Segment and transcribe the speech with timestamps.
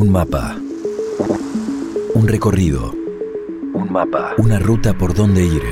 [0.00, 0.56] Un mapa.
[2.14, 2.94] Un recorrido.
[3.74, 4.32] Un mapa.
[4.38, 5.62] Una ruta por donde ir.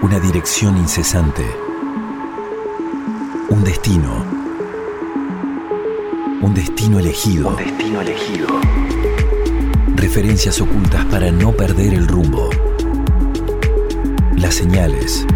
[0.00, 1.44] Una dirección incesante.
[3.50, 4.24] Un destino.
[6.40, 7.50] Un destino elegido.
[7.50, 8.46] Un destino elegido.
[9.96, 12.48] Referencias ocultas para no perder el rumbo.
[14.38, 15.26] Las señales.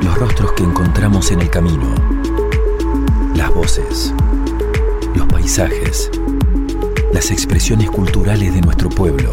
[0.00, 1.92] Los rostros que encontramos en el camino.
[3.34, 4.14] Las voces.
[5.18, 6.12] Los paisajes.
[7.12, 9.32] Las expresiones culturales de nuestro pueblo.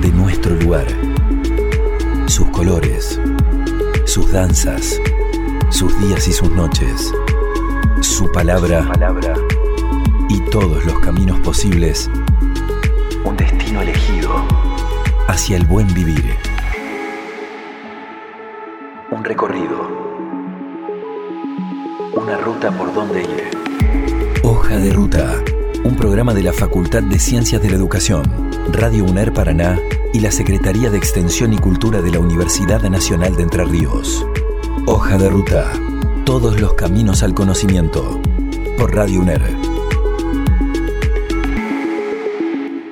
[0.00, 0.86] De nuestro lugar.
[2.26, 3.20] Sus colores.
[4.04, 4.96] Sus danzas.
[5.70, 7.12] Sus días y sus noches.
[8.00, 8.86] Su palabra.
[8.86, 9.34] Palabra.
[10.28, 12.08] Y todos los caminos posibles
[13.24, 14.30] Un destino elegido.
[15.26, 16.36] hacia el buen vivir.
[19.10, 19.88] Un recorrido.
[22.14, 23.67] Una ruta por donde ir.
[24.42, 25.42] Hoja de Ruta,
[25.84, 28.22] un programa de la Facultad de Ciencias de la Educación,
[28.72, 29.78] Radio UNER Paraná
[30.12, 34.24] y la Secretaría de Extensión y Cultura de la Universidad Nacional de Entre Ríos.
[34.86, 35.72] Hoja de Ruta,
[36.24, 38.20] todos los caminos al conocimiento,
[38.76, 39.42] por Radio UNER.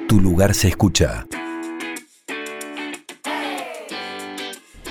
[0.08, 1.25] Tu lugar se escucha.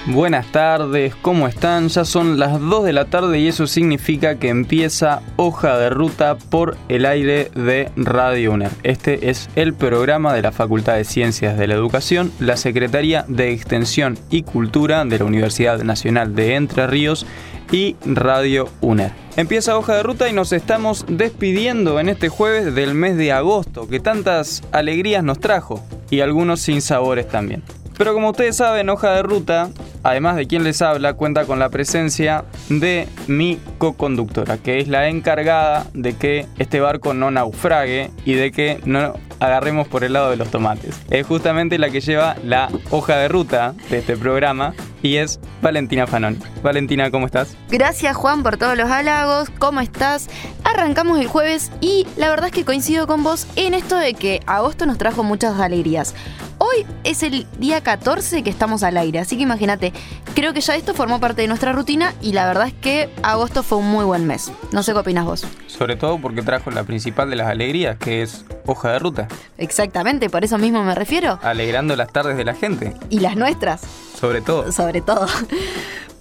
[0.08, 1.88] Buenas tardes, ¿cómo están?
[1.89, 6.38] Ya son las 2 de la tarde y eso significa que empieza Hoja de Ruta
[6.38, 8.70] por el aire de Radio UNER.
[8.84, 13.52] Este es el programa de la Facultad de Ciencias de la Educación, la Secretaría de
[13.52, 17.25] Extensión y Cultura de la Universidad Nacional de Entre Ríos
[17.72, 19.12] y Radio UNER.
[19.38, 23.88] Empieza Hoja de Ruta y nos estamos despidiendo en este jueves del mes de agosto,
[23.88, 27.64] que tantas alegrías nos trajo y algunos sinsabores también.
[27.97, 29.69] Pero como ustedes saben, Hoja de Ruta,
[30.06, 35.09] además de quien les habla, cuenta con la presencia de mi co-conductora, que es la
[35.09, 40.30] encargada de que este barco no naufrague y de que no agarremos por el lado
[40.30, 41.00] de los tomates.
[41.09, 46.07] Es justamente la que lleva la hoja de ruta de este programa y es Valentina
[46.07, 46.38] Fanoni.
[46.63, 47.56] Valentina, ¿cómo estás?
[47.69, 50.29] Gracias Juan por todos los halagos, ¿cómo estás?
[50.63, 54.41] Arrancamos el jueves y la verdad es que coincido con vos en esto de que
[54.46, 56.16] agosto nos trajo muchas alegrías.
[56.57, 59.91] Hoy es el día 14 que estamos al aire, así que imagínate,
[60.35, 63.62] creo que ya esto formó parte de nuestra rutina y la verdad es que agosto
[63.62, 64.52] fue un muy buen mes.
[64.72, 65.46] No sé qué opinas vos.
[65.67, 69.28] Sobre todo porque trajo la principal de las alegrías, que es hoja de ruta,
[69.58, 71.40] Exactamente, por eso mismo me refiero.
[71.44, 73.81] alegrando las tardes de la gente, Y las nuestras,
[74.20, 74.72] sobre todo.
[74.72, 75.28] sobre todo.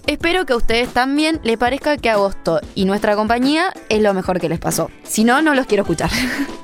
[0.07, 4.39] Espero que a ustedes también les parezca que agosto y nuestra compañía es lo mejor
[4.39, 4.91] que les pasó.
[5.03, 6.11] Si no, no los quiero escuchar.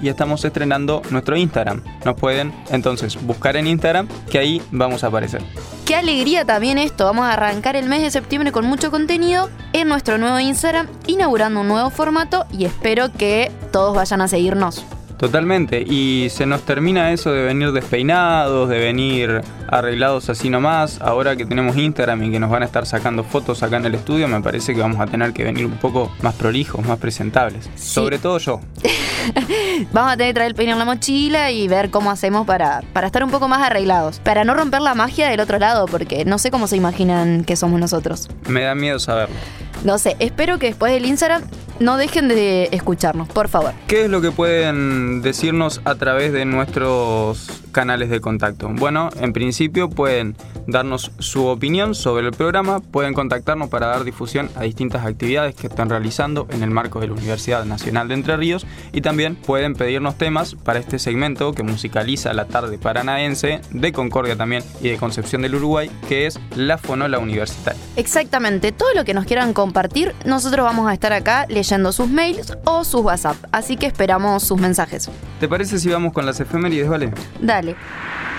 [0.00, 1.82] y estamos estrenando nuestro Instagram.
[2.06, 5.42] Nos pueden entonces buscar en Instagram, que ahí vamos a aparecer.
[5.84, 7.04] Qué alegría también esto.
[7.04, 11.60] Vamos a arrancar el mes de septiembre con mucho contenido en nuestro nuevo Instagram, inaugurando
[11.60, 14.86] un nuevo formato y espero que todos vayan a seguirnos.
[15.22, 21.00] Totalmente, y se nos termina eso de venir despeinados, de venir arreglados así nomás.
[21.00, 23.94] Ahora que tenemos Instagram y que nos van a estar sacando fotos acá en el
[23.94, 27.70] estudio, me parece que vamos a tener que venir un poco más prolijos, más presentables.
[27.76, 27.94] Sí.
[27.94, 28.60] Sobre todo yo.
[29.92, 32.82] Vamos a tener que traer el peine en la mochila y ver cómo hacemos para,
[32.92, 34.18] para estar un poco más arreglados.
[34.18, 37.54] Para no romper la magia del otro lado, porque no sé cómo se imaginan que
[37.54, 38.28] somos nosotros.
[38.48, 39.36] Me da miedo saberlo.
[39.84, 41.42] No sé, espero que después del Instagram
[41.80, 43.72] no dejen de escucharnos, por favor.
[43.88, 48.68] ¿Qué es lo que pueden decirnos a través de nuestros canales de contacto?
[48.68, 54.48] Bueno, en principio pueden darnos su opinión sobre el programa, pueden contactarnos para dar difusión
[54.56, 58.36] a distintas actividades que están realizando en el marco de la Universidad Nacional de Entre
[58.36, 63.92] Ríos y también pueden pedirnos temas para este segmento que musicaliza la tarde paranaense de
[63.92, 67.80] Concordia también y de Concepción del Uruguay, que es la Fonola Universitaria.
[67.96, 72.56] Exactamente, todo lo que nos quieran compartir, nosotros vamos a estar acá leyendo sus mails
[72.64, 75.10] o sus WhatsApp, así que esperamos sus mensajes.
[75.40, 77.12] ¿Te parece si vamos con las efemérides, vale?
[77.40, 77.61] Dale.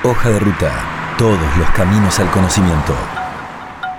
[0.03, 0.71] Hoja de Ruta,
[1.17, 2.93] todos los caminos al conocimiento.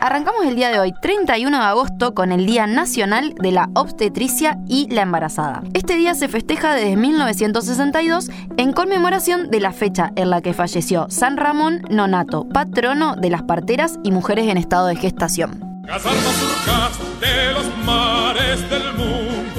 [0.01, 4.59] Arrancamos el día de hoy, 31 de agosto, con el Día Nacional de la Obstetricia
[4.69, 5.63] y la Embarazada.
[5.73, 8.29] Este día se festeja desde 1962
[8.59, 13.45] en conmemoración de la fecha en la que falleció San Ramón Nonato, patrono de las
[13.45, 15.59] parteras y mujeres en estado de gestación.
[15.87, 19.54] Las almas surcas de los mares del mundo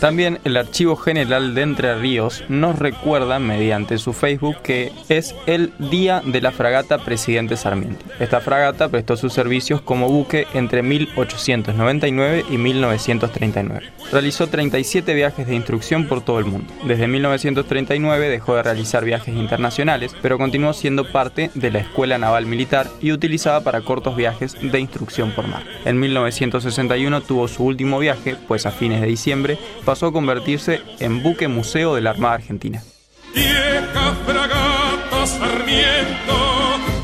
[0.00, 5.74] También el Archivo General de Entre Ríos nos recuerda mediante su Facebook que es el
[5.78, 8.06] Día de la Fragata Presidente Sarmiento.
[8.18, 13.92] Esta fragata prestó sus servicios como buque entre 1899 y 1939.
[14.10, 16.72] Realizó 37 viajes de instrucción por todo el mundo.
[16.84, 22.46] Desde 1939 dejó de realizar viajes internacionales, pero continuó siendo parte de la Escuela Naval
[22.46, 25.62] Militar y utilizaba para cortos viajes de instrucción por mar.
[25.84, 29.58] En 1961 tuvo su último viaje, pues a fines de diciembre
[29.90, 32.80] pasó a convertirse en buque museo de la Armada Argentina.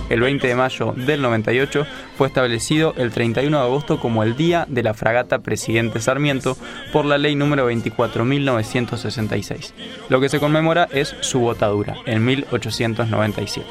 [0.09, 1.85] El 20 de mayo del 98
[2.17, 6.57] fue establecido el 31 de agosto como el Día de la Fragata Presidente Sarmiento
[6.93, 9.73] por la ley número 24.966.
[10.09, 13.67] Lo que se conmemora es su botadura en 1897.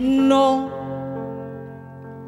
[0.00, 0.79] No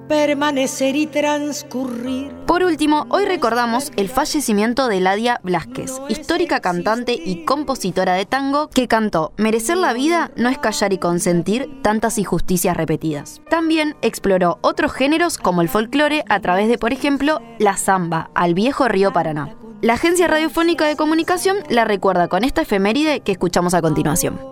[0.09, 2.33] permanecer y transcurrir.
[2.47, 8.69] Por último, hoy recordamos el fallecimiento de Ladia Blasquez, histórica cantante y compositora de tango
[8.69, 13.41] que cantó Merecer la vida no es callar y consentir tantas injusticias repetidas.
[13.49, 18.55] También exploró otros géneros como el folclore a través de, por ejemplo, la samba al
[18.55, 19.55] viejo río Paraná.
[19.81, 24.52] La Agencia Radiofónica de Comunicación la recuerda con esta efeméride que escuchamos a continuación.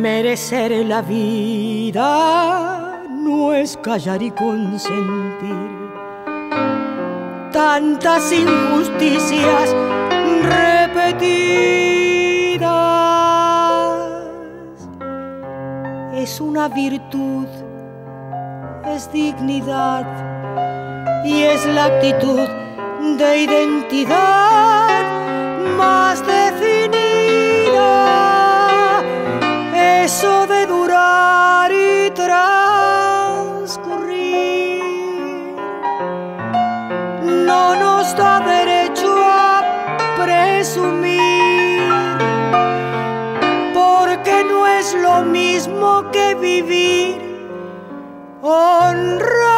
[0.00, 5.88] Merecer la vida no es callar y consentir
[7.52, 9.74] tantas injusticias
[10.42, 11.18] repetidas.
[16.14, 17.48] Es una virtud,
[18.94, 20.06] es dignidad
[21.24, 22.48] y es la actitud
[23.18, 25.02] de identidad
[25.76, 26.37] más definida
[45.22, 47.20] mismo que vivir,
[48.42, 49.57] honrar.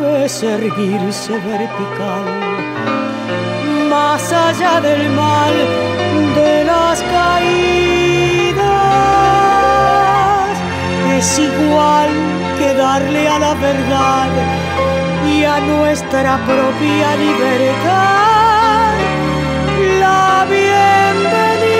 [0.00, 2.24] es erguirse vertical,
[3.90, 5.54] más allá del mal
[6.34, 8.62] de las caídas.
[11.16, 12.08] Es igual
[12.58, 14.28] que darle a la verdad
[15.34, 18.92] y a nuestra propia libertad
[20.00, 21.72] la bienvenida.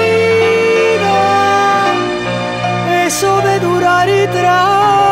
[3.07, 5.12] Eso de durar y traer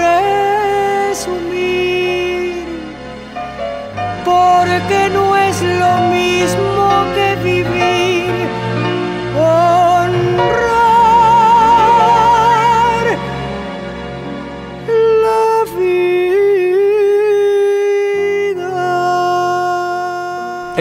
[0.00, 1.55] a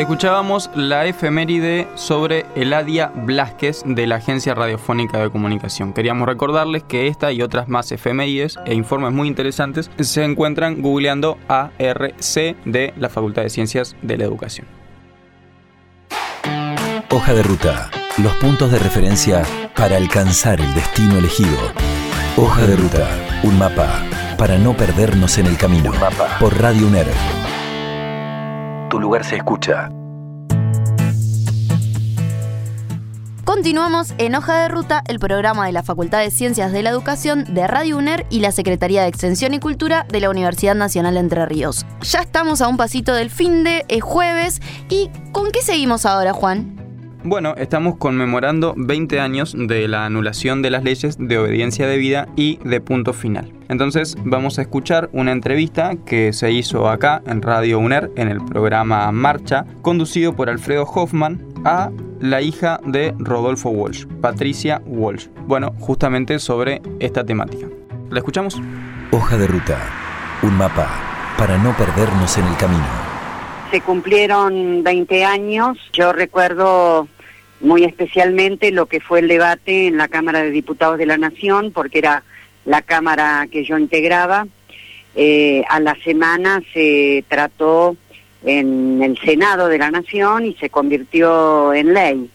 [0.06, 5.94] Escuchábamos la efeméride sobre Eladia Blasquez de la Agencia Radiofónica de Comunicación.
[5.94, 11.40] Queríamos recordarles que esta y otras más efemérides e informes muy interesantes se encuentran googleando
[11.48, 14.68] ARC de la Facultad de Ciencias de la Educación.
[17.10, 17.90] Hoja de ruta.
[18.22, 19.42] Los puntos de referencia
[19.76, 21.58] para alcanzar el destino elegido.
[22.38, 23.10] Hoja de ruta.
[23.42, 24.06] Un mapa
[24.38, 25.92] para no perdernos en el camino.
[26.40, 27.08] Por Radio UNER.
[28.96, 29.90] Tu lugar se escucha.
[33.44, 37.44] Continuamos en Hoja de Ruta, el programa de la Facultad de Ciencias de la Educación
[37.54, 41.20] de Radio UNER y la Secretaría de Extensión y Cultura de la Universidad Nacional de
[41.20, 41.86] Entre Ríos.
[42.04, 46.32] Ya estamos a un pasito del fin de, es jueves, ¿y con qué seguimos ahora,
[46.32, 46.78] Juan?
[47.26, 52.60] Bueno, estamos conmemorando 20 años de la anulación de las leyes de obediencia debida y
[52.64, 53.55] de punto final.
[53.70, 58.44] Entonces vamos a escuchar una entrevista que se hizo acá en Radio UNER en el
[58.44, 65.28] programa Marcha, conducido por Alfredo Hoffman a la hija de Rodolfo Walsh, Patricia Walsh.
[65.48, 67.68] Bueno, justamente sobre esta temática.
[68.10, 68.62] ¿La escuchamos?
[69.12, 69.80] Hoja de ruta.
[70.44, 70.88] Un mapa
[71.38, 72.86] para no perdernos en el camino.
[73.72, 75.78] Se cumplieron 20 años.
[75.92, 77.08] Yo recuerdo
[77.62, 81.72] muy especialmente lo que fue el debate en la Cámara de Diputados de la Nación,
[81.74, 82.24] porque era
[82.66, 84.48] la Cámara que yo integraba.
[85.16, 87.96] Eh, a la semana se trató
[88.44, 92.30] en el Senado de la Nación y se convirtió en ley.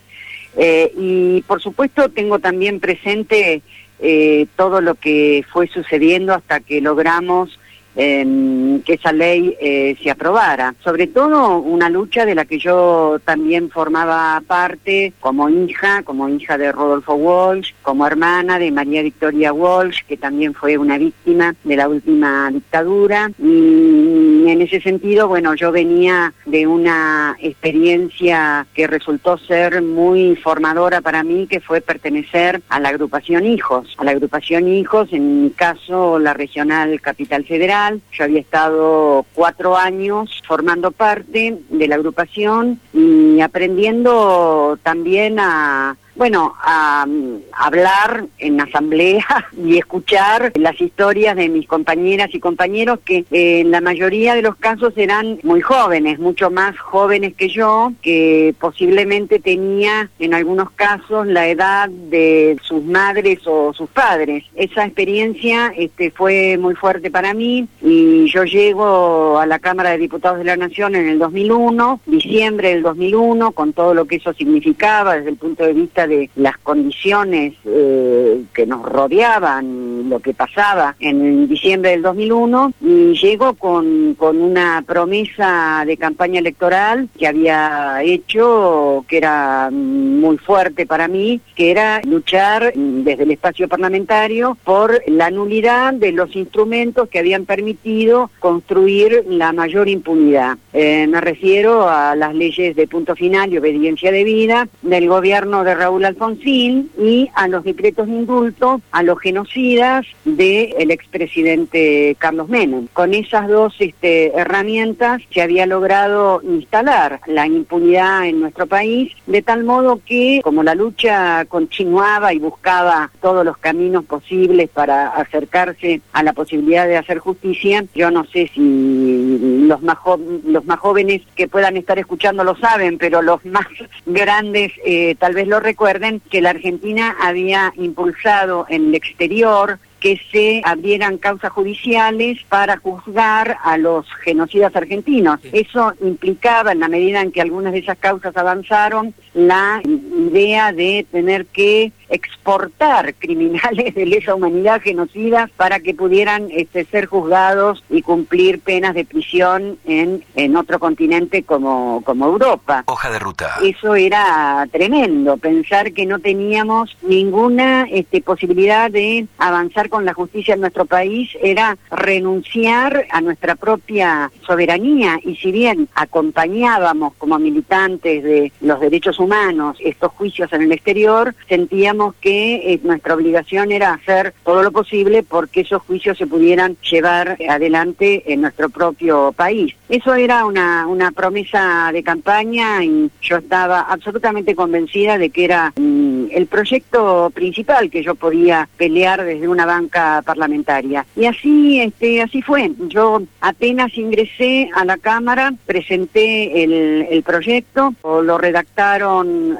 [0.57, 3.63] Eh, y por supuesto tengo también presente
[4.01, 7.59] eh, todo lo que fue sucediendo hasta que logramos
[7.93, 10.75] que esa ley eh, se aprobara.
[10.83, 16.57] Sobre todo una lucha de la que yo también formaba parte como hija, como hija
[16.57, 21.75] de Rodolfo Walsh, como hermana de María Victoria Walsh, que también fue una víctima de
[21.75, 23.33] la última dictadura.
[23.37, 31.01] Y en ese sentido, bueno, yo venía de una experiencia que resultó ser muy formadora
[31.01, 33.93] para mí, que fue pertenecer a la agrupación Hijos.
[33.99, 39.77] A la agrupación Hijos, en mi caso, la regional Capital Federal, yo había estado cuatro
[39.77, 47.07] años formando parte de la agrupación y aprendiendo también a bueno, a,
[47.53, 49.25] hablar en asamblea
[49.57, 54.43] y escuchar las historias de mis compañeras y compañeros que eh, en la mayoría de
[54.43, 60.71] los casos eran muy jóvenes, mucho más jóvenes que yo, que posiblemente tenía en algunos
[60.73, 64.45] casos la edad de sus madres o sus padres.
[64.55, 69.99] Esa experiencia este, fue muy fuerte para mí y yo llego a la Cámara de
[69.99, 74.35] Diputados de la Nación en el 2001, diciembre del 2001, con todo lo que eso
[74.35, 80.97] significaba desde el punto de vista las condiciones eh, que nos rodeaban, lo que pasaba
[81.01, 88.03] en diciembre del 2001, y llegó con, con una promesa de campaña electoral que había
[88.03, 95.03] hecho, que era muy fuerte para mí, que era luchar desde el espacio parlamentario por
[95.07, 100.57] la nulidad de los instrumentos que habían permitido construir la mayor impunidad.
[100.73, 105.65] Eh, me refiero a las leyes de punto final y obediencia de vida del gobierno
[105.65, 112.49] de Raúl Alfonsín y a los decretos de indulto a los genocidas del expresidente Carlos
[112.49, 112.89] Menem.
[112.93, 119.43] Con esas dos este, herramientas se había logrado instalar la impunidad en nuestro país, de
[119.43, 126.01] tal modo que como la lucha continuaba y buscaba todos los caminos posibles para acercarse
[126.13, 129.99] a la posibilidad de hacer justicia, yo no sé si los más,
[130.45, 133.67] los más jóvenes que puedan estar escuchando lo saben, pero los más
[134.07, 140.21] grandes eh, tal vez lo recuerden, que la Argentina había impulsado en el exterior que
[140.31, 145.41] se abrieran causas judiciales para juzgar a los genocidas argentinos.
[145.53, 151.07] Eso implicaba, en la medida en que algunas de esas causas avanzaron, la idea de
[151.11, 158.03] tener que exportar criminales de lesa humanidad genocidas para que pudieran este, ser juzgados y
[158.03, 162.85] cumplir penas de prisión en, en otro continente como, como Europa.
[162.87, 163.57] Hoja de ruta.
[163.63, 170.55] Eso era tremendo, pensar que no teníamos ninguna este, posibilidad de avanzar con la justicia
[170.55, 178.23] en nuestro país era renunciar a nuestra propia soberanía y si bien acompañábamos como militantes
[178.23, 183.93] de los derechos humanos estos juicios en el exterior, sentíamos que eh, nuestra obligación era
[183.93, 189.75] hacer todo lo posible porque esos juicios se pudieran llevar adelante en nuestro propio país.
[189.89, 195.73] Eso era una, una promesa de campaña y yo estaba absolutamente convencida de que era
[195.77, 201.05] mm, el proyecto principal que yo podía pelear desde una banca parlamentaria.
[201.17, 202.71] Y así, este, así fue.
[202.89, 209.10] Yo apenas ingresé a la Cámara, presenté el, el proyecto, lo redactaron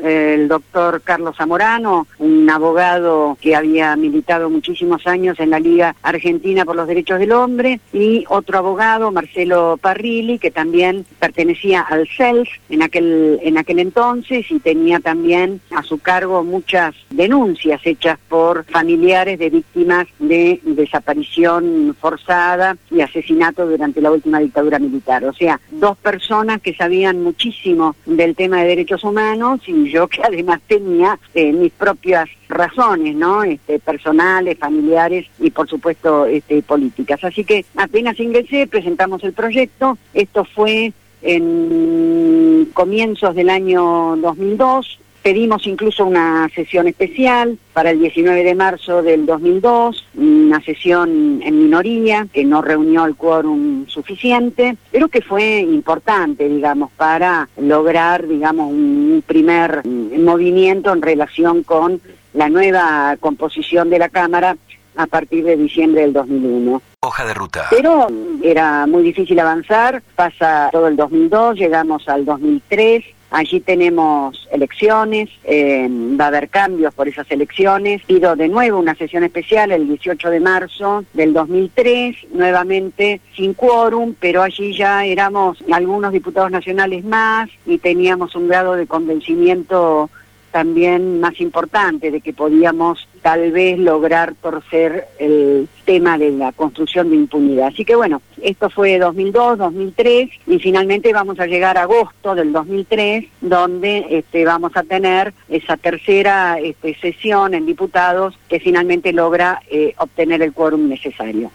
[0.03, 6.65] el doctor Carlos Zamorano, un abogado que había militado muchísimos años en la Liga Argentina
[6.65, 12.49] por los Derechos del Hombre, y otro abogado, Marcelo Parrilli, que también pertenecía al CELS
[12.69, 18.65] en aquel, en aquel entonces y tenía también a su cargo muchas denuncias hechas por
[18.65, 25.25] familiares de víctimas de desaparición forzada y asesinato durante la última dictadura militar.
[25.25, 30.23] O sea, dos personas que sabían muchísimo del tema de derechos humanos y yo que
[30.23, 33.43] además tenía eh, mis propias razones, ¿no?
[33.43, 37.23] Este, personales, familiares y por supuesto este, políticas.
[37.25, 39.97] Así que apenas ingresé, presentamos el proyecto.
[40.13, 40.93] Esto fue
[41.23, 45.00] en comienzos del año 2002.
[45.23, 51.59] Pedimos incluso una sesión especial para el 19 de marzo del 2002, una sesión en
[51.59, 58.73] minoría que no reunió el quórum suficiente, pero que fue importante, digamos, para lograr, digamos,
[58.73, 62.01] un primer movimiento en relación con
[62.33, 64.57] la nueva composición de la Cámara
[64.97, 66.83] a partir de diciembre del 2001.
[67.03, 67.67] Hoja de ruta.
[67.71, 68.09] Pero
[68.43, 75.89] era muy difícil avanzar, pasa todo el 2002, llegamos al 2003, allí tenemos elecciones, eh,
[76.21, 80.31] va a haber cambios por esas elecciones, pido de nuevo una sesión especial el 18
[80.31, 87.49] de marzo del 2003, nuevamente sin quórum, pero allí ya éramos algunos diputados nacionales más
[87.67, 90.11] y teníamos un grado de convencimiento
[90.51, 97.11] también más importante de que podíamos tal vez lograr torcer el tema de la construcción
[97.11, 97.69] de impunidad.
[97.69, 102.53] Así que bueno, esto fue 2002, 2003 y finalmente vamos a llegar a agosto del
[102.53, 109.63] 2003 donde este, vamos a tener esa tercera este, sesión en diputados que finalmente logra
[109.71, 111.51] eh, obtener el quórum necesario.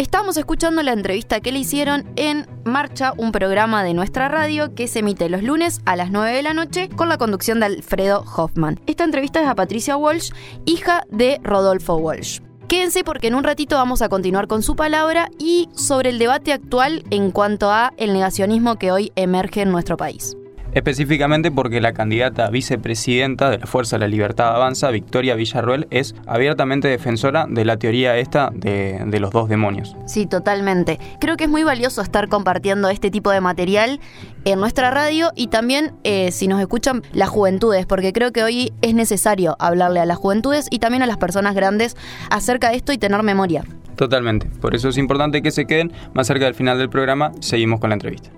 [0.00, 4.88] Estamos escuchando la entrevista que le hicieron en Marcha, un programa de nuestra radio que
[4.88, 8.24] se emite los lunes a las 9 de la noche con la conducción de Alfredo
[8.34, 8.80] Hoffman.
[8.86, 10.30] Esta entrevista es a Patricia Walsh,
[10.64, 12.40] hija de Rodolfo Walsh.
[12.66, 16.54] Quédense porque en un ratito vamos a continuar con su palabra y sobre el debate
[16.54, 20.34] actual en cuanto a el negacionismo que hoy emerge en nuestro país
[20.72, 26.14] específicamente porque la candidata vicepresidenta de la Fuerza de la Libertad Avanza, Victoria Villarruel, es
[26.26, 29.96] abiertamente defensora de la teoría esta de, los dos demonios.
[30.06, 30.98] Sí, totalmente.
[31.20, 34.00] Creo que es muy valioso estar compartiendo este tipo de material
[34.44, 38.72] en nuestra radio y también eh, si nos escuchan las juventudes, porque creo que hoy
[38.80, 41.96] es necesario hablarle a las juventudes y también a las personas grandes
[42.30, 43.64] acerca de esto y tener memoria.
[43.96, 44.46] Totalmente.
[44.62, 47.32] Por eso es importante que se queden más cerca del final del programa.
[47.40, 48.30] Seguimos con la entrevista.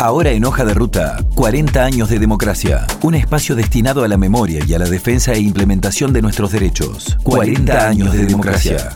[0.00, 2.86] Ahora en Hoja de Ruta, 40 años de democracia.
[3.02, 7.18] Un espacio destinado a la memoria y a la defensa e implementación de nuestros derechos.
[7.24, 8.90] 40 años de democracia.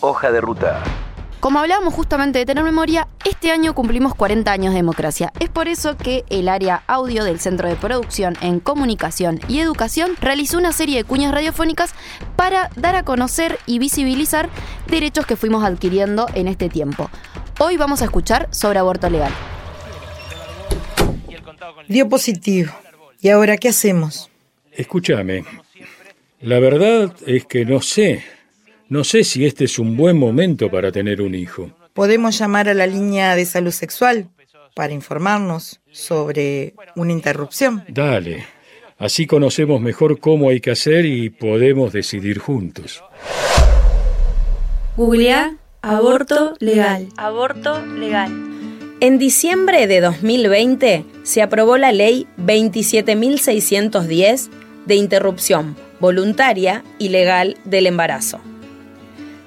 [0.00, 0.82] Hoja de Ruta.
[1.38, 5.32] Como hablábamos justamente de tener memoria, este año cumplimos 40 años de democracia.
[5.38, 10.16] Es por eso que el área audio del Centro de Producción en Comunicación y Educación
[10.20, 11.94] realizó una serie de cuñas radiofónicas
[12.34, 14.48] para dar a conocer y visibilizar
[14.88, 17.08] derechos que fuimos adquiriendo en este tiempo.
[17.60, 19.32] Hoy vamos a escuchar sobre aborto legal.
[21.88, 22.72] Dio positivo.
[23.20, 24.30] ¿Y ahora qué hacemos?
[24.72, 25.44] Escúchame.
[26.40, 28.22] La verdad es que no sé.
[28.88, 31.70] No sé si este es un buen momento para tener un hijo.
[31.92, 34.28] Podemos llamar a la línea de salud sexual
[34.74, 37.84] para informarnos sobre una interrupción.
[37.88, 38.46] Dale.
[38.98, 43.02] Así conocemos mejor cómo hay que hacer y podemos decidir juntos.
[44.96, 47.08] Googlea aborto legal.
[47.16, 48.47] Aborto legal.
[49.00, 54.48] En diciembre de 2020 se aprobó la ley 27.610
[54.86, 58.40] de interrupción voluntaria y legal del embarazo.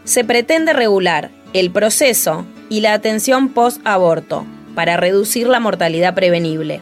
[0.05, 6.79] Se pretende regular el proceso y la atención post-aborto para reducir la mortalidad prevenible.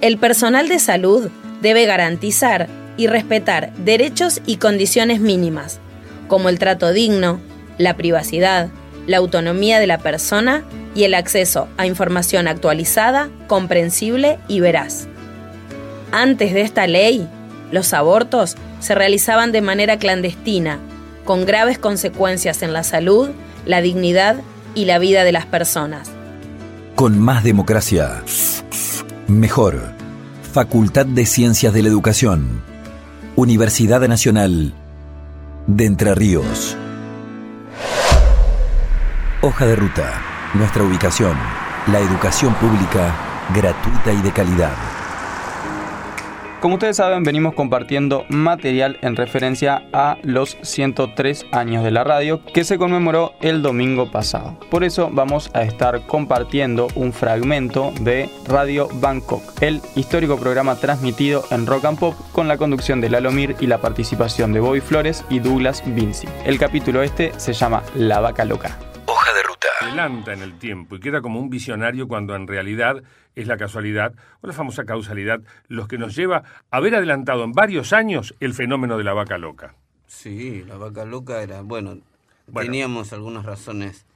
[0.00, 1.28] El personal de salud
[1.60, 5.78] debe garantizar y respetar derechos y condiciones mínimas,
[6.26, 7.38] como el trato digno,
[7.76, 8.70] la privacidad,
[9.06, 15.06] la autonomía de la persona y el acceso a información actualizada, comprensible y veraz.
[16.12, 17.28] Antes de esta ley,
[17.70, 20.78] los abortos se realizaban de manera clandestina,
[21.24, 23.30] con graves consecuencias en la salud,
[23.66, 24.36] la dignidad
[24.74, 26.10] y la vida de las personas.
[26.96, 28.22] Con más democracia.
[29.28, 29.80] Mejor.
[30.52, 32.62] Facultad de Ciencias de la Educación.
[33.36, 34.74] Universidad Nacional
[35.68, 36.76] de Entre Ríos.
[39.42, 40.20] Hoja de ruta.
[40.52, 41.34] Nuestra ubicación.
[41.86, 43.16] La educación pública
[43.54, 44.74] gratuita y de calidad.
[46.60, 52.44] Como ustedes saben, venimos compartiendo material en referencia a los 103 años de la radio
[52.52, 54.58] que se conmemoró el domingo pasado.
[54.70, 61.44] Por eso vamos a estar compartiendo un fragmento de Radio Bangkok, el histórico programa transmitido
[61.50, 65.24] en Rock and Pop con la conducción de Lalomir y la participación de Bobby Flores
[65.30, 66.28] y Douglas Vinci.
[66.44, 68.76] El capítulo este se llama La Vaca Loca.
[69.80, 73.02] Adelanta en el tiempo y queda como un visionario cuando en realidad
[73.34, 77.52] es la casualidad o la famosa causalidad los que nos lleva a haber adelantado en
[77.52, 79.74] varios años el fenómeno de la vaca loca.
[80.06, 81.98] Sí, la vaca loca era, bueno,
[82.46, 82.66] Bueno.
[82.66, 84.06] teníamos algunas razones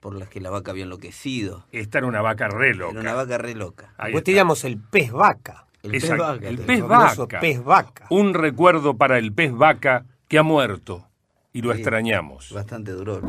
[0.00, 1.64] por las que la vaca había enloquecido.
[1.72, 2.92] Esta era una vaca re loca.
[2.92, 3.94] Era una vaca re loca.
[3.96, 5.66] Ahí Después teníamos el pez vaca.
[5.82, 6.48] El pez vaca.
[6.48, 7.40] el pez vaca.
[7.40, 8.06] pez vaca.
[8.10, 11.06] Un recuerdo para el pez vaca que ha muerto
[11.52, 11.78] y lo Sí.
[11.80, 12.52] extrañamos.
[12.52, 13.20] Bastante duró.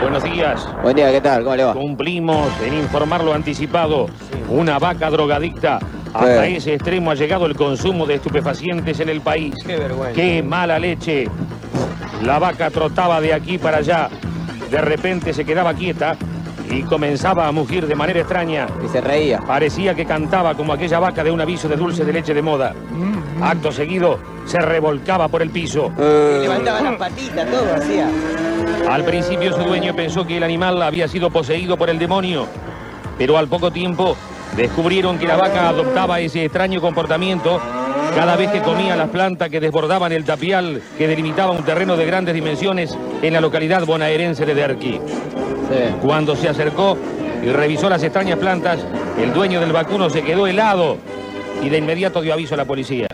[0.00, 0.66] Buenos días.
[0.82, 1.42] Buen día, ¿qué tal?
[1.44, 1.72] ¿Cómo le va?
[1.74, 4.06] Cumplimos en informar lo anticipado.
[4.48, 5.78] Una vaca drogadicta.
[6.14, 6.56] Hasta Sí.
[6.56, 9.54] ese extremo ha llegado el consumo de estupefacientes en el país.
[9.66, 10.14] Qué vergüenza.
[10.14, 11.28] ¡Qué mala leche!
[12.22, 14.08] La vaca trotaba de aquí para allá.
[14.70, 16.16] De repente se quedaba quieta
[16.70, 18.66] y comenzaba a mugir de manera extraña.
[18.84, 19.40] Y se reía.
[19.40, 22.74] Parecía que cantaba como aquella vaca de un aviso de dulce de leche de moda.
[23.42, 25.92] Acto seguido, se revolcaba por el piso.
[25.98, 28.08] Levantaba las patitas, todo hacía.
[28.88, 32.46] Al principio su dueño pensó que el animal había sido poseído por el demonio,
[33.18, 34.16] pero al poco tiempo
[34.56, 37.60] descubrieron que la vaca adoptaba ese extraño comportamiento
[38.14, 42.06] cada vez que comía las plantas que desbordaban el tapial que delimitaba un terreno de
[42.06, 44.92] grandes dimensiones en la localidad bonaerense de Derqui.
[44.92, 45.94] Sí.
[46.02, 46.96] Cuando se acercó
[47.42, 48.80] y revisó las extrañas plantas,
[49.20, 50.96] el dueño del vacuno se quedó helado
[51.62, 53.06] y de inmediato dio aviso a la policía.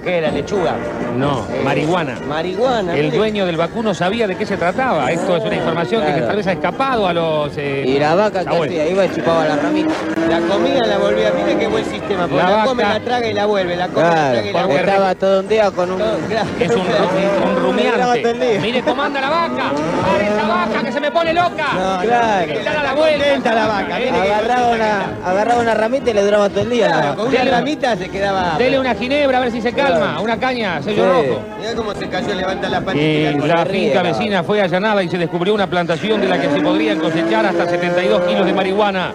[0.00, 0.30] Mm, ¿Qué era?
[0.30, 0.74] ¿Lechuga?
[1.16, 2.16] No, Eh, marihuana.
[2.28, 2.94] Marihuana.
[2.96, 3.16] El mire.
[3.16, 5.10] dueño del vacuno sabía de qué se trataba.
[5.12, 7.52] Esto es una información que tal vez ha escapado a los...
[7.56, 9.90] eh, Y la vaca que hacía, iba y chupaba la ramita.
[10.28, 11.32] La comida la volvía.
[11.32, 12.22] Mire qué buen sistema.
[12.22, 13.76] Porque La la, vaca- come, la traga y la vuelve.
[13.76, 14.80] La come, la Claro, traga y la vuelve.
[14.90, 15.98] estaba todo un día con un...
[15.98, 16.48] Todo, claro.
[16.60, 18.58] Es un, un rumiante.
[18.60, 19.70] Mire cómo anda la vaca.
[20.10, 21.66] ¡Pare esa vaca que se me pone loca!
[21.74, 22.46] No, Claro.
[22.46, 23.54] Que la vuelta.
[23.54, 23.96] La vaca.
[23.96, 26.88] Agarraba una, agarraba una ramita y le duraba todo el día.
[26.88, 28.54] la con una ramita se quedaba.
[28.58, 30.20] Dele una ginebra a ver si se calma.
[30.20, 31.28] Una caña, sello Sí.
[31.28, 31.42] rojo.
[31.58, 33.04] Mirá cómo se cayó, levanta la patita.
[33.04, 36.60] Y la finca vecina fue allanada y se descubrió una plantación de la que se
[36.60, 39.12] podrían cosechar hasta 72 kilos de marihuana.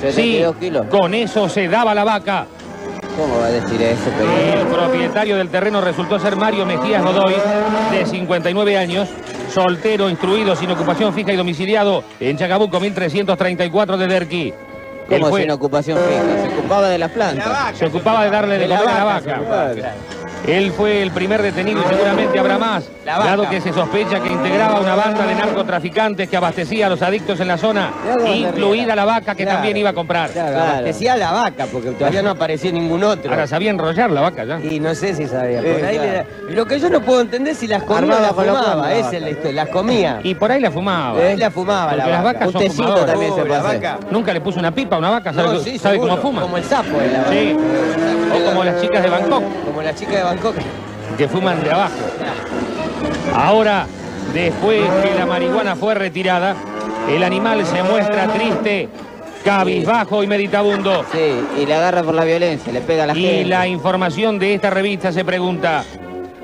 [0.00, 0.10] Sí,
[0.42, 0.86] 72 kilos.
[0.86, 2.46] con eso se daba la vaca.
[3.16, 4.08] ¿Cómo va a decir eso,
[4.60, 7.34] El propietario del terreno resultó ser Mario Mejías Godoy,
[7.90, 9.08] de 59 años,
[9.52, 14.54] soltero, instruido, sin ocupación fija y domiciliado en Chacabuco 1334 de Derqui.
[15.10, 16.22] ¿Cómo sin ocupación fija?
[16.48, 17.48] Se ocupaba de las La plantas.
[17.48, 17.74] vaca.
[17.76, 19.40] se ocupaba de darle de De la comer a la vaca
[20.46, 24.80] Él fue el primer detenido y seguramente habrá más, dado que se sospecha que integraba
[24.80, 27.90] una banda de narcotraficantes que abastecía a los adictos en la zona,
[28.26, 29.58] incluida la vaca que Claro.
[29.58, 30.30] también iba a comprar.
[30.30, 30.70] Claro, Claro.
[30.72, 33.30] abastecía a la vaca porque todavía no aparecía ningún otro.
[33.30, 34.60] Ahora sabía enrollar la vaca ya.
[34.60, 35.60] Y no sé si sabía.
[35.60, 36.10] por Sí, ahí claro.
[36.10, 38.92] le da- Lo que yo no puedo entender es si las comía o las fumaba.
[38.94, 39.52] Esa es la historia.
[39.64, 40.20] Las comía.
[40.22, 41.20] Y por ahí la fumaba.
[41.22, 42.38] Él la fumaba Porque la las vaca.
[42.46, 43.06] vacas son fumadoras.
[43.06, 43.80] también se puede la hacer.
[43.80, 43.98] vaca.
[44.10, 46.42] Nunca le puso una pipa a una vaca, ¿sabe, No, sí, sabe cómo fuma?
[46.42, 47.30] Como el sapo de la vaca.
[47.30, 47.56] Sí.
[48.32, 50.29] O como las chicas de Bangkok, Como la chica de Bangkok.
[51.16, 51.94] Que fuman de abajo.
[53.34, 53.86] Ahora,
[54.32, 56.54] después que la marihuana fue retirada,
[57.08, 58.88] el animal se muestra triste,
[59.44, 61.04] cabizbajo y meditabundo.
[61.12, 63.44] Sí, y le agarra por la violencia, le pega a la Y gente.
[63.46, 65.84] la información de esta revista se pregunta,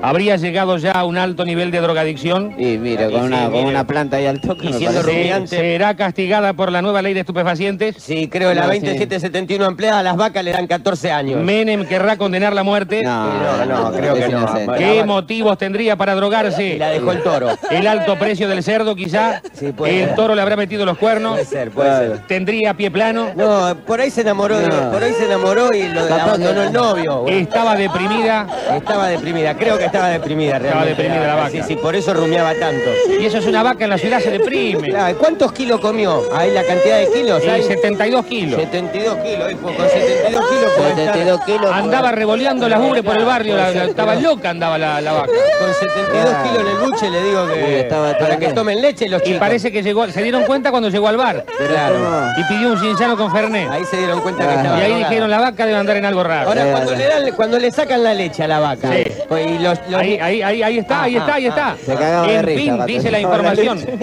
[0.01, 2.53] ¿habría llegado ya a un alto nivel de drogadicción?
[2.57, 3.65] Y mira, con, Y una, sí, con mire.
[3.67, 4.67] una planta ahí al toque.
[4.67, 5.17] Y me siendo parece.
[5.19, 5.47] rumiante.
[5.57, 7.95] ¿Será castigada por la nueva ley de estupefacientes?
[7.99, 8.79] Sí, creo que la No, sí.
[8.79, 11.41] 2771 empleada a las vacas le dan 14 años.
[11.43, 13.03] ¿Menem querrá condenar la muerte?
[13.03, 14.45] No, no, no, creo que no.
[14.77, 16.75] ¿Qué vaca- motivos tendría para drogarse?
[16.75, 17.49] Y la dejó el toro.
[17.69, 19.41] ¿El alto precio del cerdo quizá?
[19.53, 20.15] Sí, puede ¿El ser.
[20.15, 21.33] toro le habrá metido los cuernos?
[21.33, 22.19] Puede ser, puede ser.
[22.27, 23.29] ¿Tendría pie plano?
[23.35, 24.91] No, por ahí se enamoró, de- No.
[24.91, 27.21] por ahí se enamoró y lo abandonó el novio.
[27.21, 28.47] Bueno, ¿Estaba deprimida?
[28.75, 31.49] Estaba deprimida, creo que estaba deprimida Estaba deprimida la vaca.
[31.49, 32.89] Sí, sí, por eso rumiaba tanto.
[33.19, 34.87] Y eso es una vaca en la ciudad, se deprime.
[34.89, 36.23] Claro, ¿Cuántos kilos comió?
[36.33, 37.43] Ahí la cantidad de kilos.
[37.43, 37.63] Y ahí.
[37.63, 38.59] 72 kilos.
[38.59, 41.71] 72 kilos, hijo, con 72 kilos estar- 72 kilos.
[41.71, 45.27] Andaba revoleando las ubres por el barrio, la- la- estaba loca andaba la, la vaca.
[45.27, 46.43] Con 72 Claro.
[46.49, 49.25] kilos en el buche le digo Sí, que estaba para que tomen leche los Y
[49.25, 49.39] chicos.
[49.39, 51.45] parece que llegó, se dieron cuenta cuando llegó al bar.
[51.57, 51.95] Claro.
[52.37, 53.69] Y pidió un cinciano con Fernet.
[53.69, 54.55] Ahí se dieron cuenta que Ah.
[54.61, 56.49] estaba Y ahí dijeron, la vaca debe andar en algo raro.
[56.49, 59.03] Ahora, cuando le, dan, cuando le sacan la leche a la vaca Sí.
[59.27, 61.49] pues, y lo los- los- Ahí, ahí, ahí, ahí está, ahí Ah, está, ahí ah,
[61.49, 61.67] está.
[61.71, 61.75] ah.
[61.85, 63.79] Se cagaba de en risa, fin, dice la información.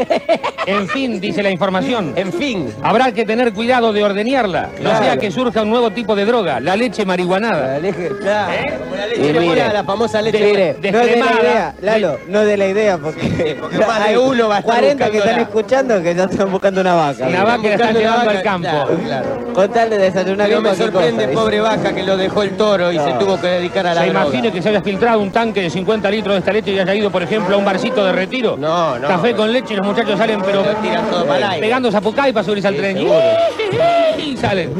[0.66, 2.14] En fin, dice la información.
[2.16, 2.72] En fin.
[2.82, 4.70] Habrá que tener cuidado de ordeñarla.
[4.80, 7.72] No sea que surja un nuevo tipo de droga, la leche marihuanada.
[7.74, 9.56] La leche, claro, como la Y leche mire.
[9.56, 11.40] la, la famosa leche De- mire, No de la descremada.
[11.42, 15.10] idea, Lalo, no de la idea, porque, porque más de uno va a estar 40
[15.10, 17.26] que están escuchando que ya están buscando una vaca.
[17.26, 18.68] Una vaca que la están llevando vaca, al campo.
[19.04, 19.52] claro.
[19.52, 22.90] Con tal de desayunar bien me sorprende, cosa, pobre vaca, que lo dejó el toro
[22.90, 24.22] y se tuvo que dedicar a la ¿Se droga.
[24.28, 26.94] imagina que se haya filtrado un tanque de 50 litros de esta leche y haya
[26.94, 28.56] ido, por ejemplo, a un barcito de retiro?
[28.56, 29.08] No, no.
[29.08, 30.62] Café con leche y los muchachos salen, pero
[31.60, 32.98] pegando zapucay para subirse al tren.
[34.18, 34.70] Y salen.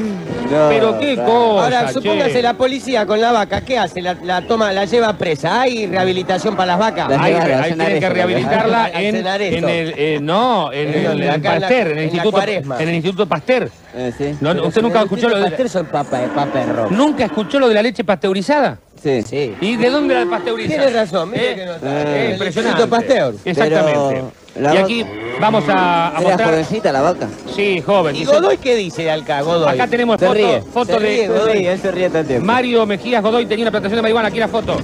[0.50, 1.32] No, pero qué claro.
[1.32, 1.64] cosa.
[1.64, 2.42] Ahora, supóngase che.
[2.42, 4.02] la policía con la vaca, ¿qué hace?
[4.02, 5.62] La, la toma, la lleva presa.
[5.62, 7.08] ¿Hay rehabilitación para las vacas?
[7.08, 10.94] La Ahí, llevar a ahí cenar tienen que rehabilitarla en, el eh, no en ¿En
[10.94, 13.70] el, en en la- Pasteur, en el instituto en el instituto Pasteur.
[13.96, 14.36] Eh, sí.
[14.40, 16.88] No, no, usted nunca escuchó lo de son papa, pa perro.
[16.90, 18.78] nunca escuchó lo de la leche pasteurizada.
[19.04, 19.22] Sí.
[19.22, 19.54] Sí.
[19.60, 20.68] ¿Y de dónde la pasteuriza?
[20.70, 21.54] Tiene razón, mire ¿Eh?
[21.56, 22.02] que no está.
[22.16, 22.86] Eh, Impresionante.
[22.86, 23.34] Pasteur.
[23.44, 24.22] Exactamente.
[24.54, 25.06] Pero y aquí
[25.40, 26.48] vamos a, a ¿Era mostrar.
[26.50, 27.28] jovencita la vaca?
[27.54, 28.16] Sí, joven.
[28.16, 29.42] ¿Y dice- Godoy qué dice, Alca?
[29.42, 29.68] Godoy.
[29.74, 30.62] Acá tenemos Se foto, ríe.
[30.62, 31.66] foto se de ríe, Godoy.
[31.66, 32.46] él se ríe todo el tiempo.
[32.46, 34.28] Mario Mejías Godoy tenía una plantación de marihuana.
[34.28, 34.76] Aquí la foto.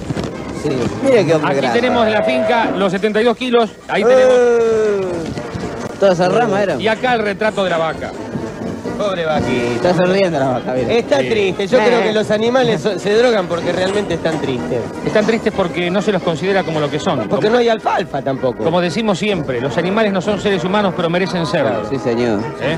[0.61, 0.69] Sí.
[1.03, 3.69] Mire qué hombre Aquí tenemos en la finca los 72 kilos.
[3.87, 4.33] Ahí tenemos.
[4.35, 5.01] Eh,
[5.99, 6.75] Toda esa rama era.
[6.75, 8.11] Y acá el retrato de la vaca.
[9.01, 9.73] Pobre vaquita.
[9.75, 10.99] Está sonriendo la vaca, mire.
[10.99, 11.29] Está Sí.
[11.29, 11.67] triste.
[11.67, 11.83] Yo Eh.
[11.85, 14.79] creo que los animales so- se drogan porque realmente están tristes.
[15.05, 17.19] Están tristes porque no se los considera como lo que son.
[17.27, 18.63] Porque como, no hay alfalfa tampoco.
[18.63, 21.87] como decimos siempre, los animales no son seres humanos, pero merecen serlo.
[21.89, 22.39] Sí, señor.
[22.61, 22.77] ¿Eh?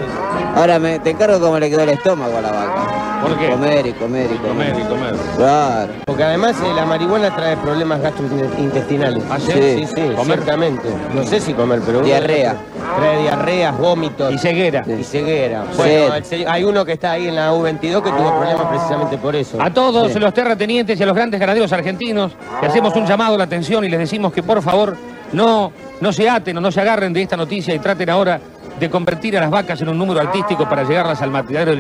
[0.56, 3.20] Ahora me, te encargo cómo le quedó el estómago a la vaca.
[3.24, 3.50] ¿Por qué?
[3.52, 4.72] Comer y comer y comer.
[4.74, 5.16] Comer y comer.
[5.38, 5.94] Claro.
[6.06, 9.24] Porque además eh, la marihuana trae problemas gastrointestinales.
[9.30, 9.52] ¿Ah, sí?
[9.54, 10.26] Sí, sí, ¿Comer?
[10.40, 10.90] ciertamente.
[11.14, 12.00] No sé si comer, pero...
[12.00, 12.56] uno- Diarrea.
[12.98, 14.32] Trae diarreas, vómitos.
[14.34, 14.84] Y ceguera.
[14.88, 15.64] Y ceguera.
[15.72, 15.82] Sí.
[16.14, 19.18] Bueno, el se- hay uno que está ahí en la U22 que tuvo problemas precisamente
[19.18, 19.60] por eso.
[19.62, 20.20] A todos Sí.
[20.20, 23.84] los terratenientes y a los grandes ganaderos argentinos, le hacemos un llamado a la atención
[23.84, 24.96] y les decimos que por favor
[25.32, 25.72] no,
[26.02, 28.40] no se aten o no se agarren de esta noticia y traten ahora
[28.80, 31.72] de convertir a las vacas en un número artístico para llegarlas al matadero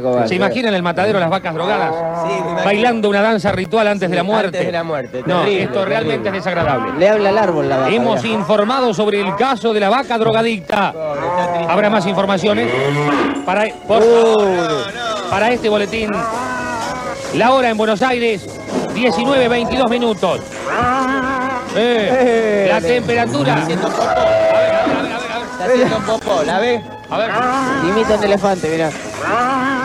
[0.00, 0.28] cobarde.
[0.28, 1.92] ¿Se imaginan el matadero las vacas drogadas?
[2.26, 2.64] Sí, imagino.
[2.64, 4.46] Bailando una danza ritual antes Sí, de la muerte.
[4.58, 6.92] antes de la muerte, No, terrible, esto realmente es desagradable.
[6.98, 7.90] Le habla al árbol la vaca.
[7.94, 10.92] Hemos informado sobre el caso de la vaca drogadicta.
[10.92, 11.66] Pobre.
[11.68, 12.68] Habrá más informaciones
[13.44, 14.02] para, por
[15.30, 16.10] para este boletín.
[17.34, 18.46] La hora en Buenos Aires,
[18.94, 20.40] 19.22 minutos.
[21.76, 23.66] Eh, la temperatura.
[25.60, 26.82] Está haciendo popó, ¿la ve?
[27.10, 27.30] A ver.
[27.88, 28.90] Imita un elefante, mira.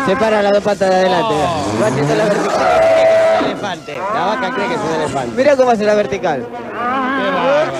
[0.05, 1.33] Separa las dos patas de adelante.
[1.81, 2.59] Va haciendo la vertical.
[2.59, 3.97] Cree que es un elefante.
[4.13, 5.31] La vaca cree que es un elefante.
[5.35, 6.45] Mira cómo hace la vertical.
[6.47, 7.71] Qué bárbaro.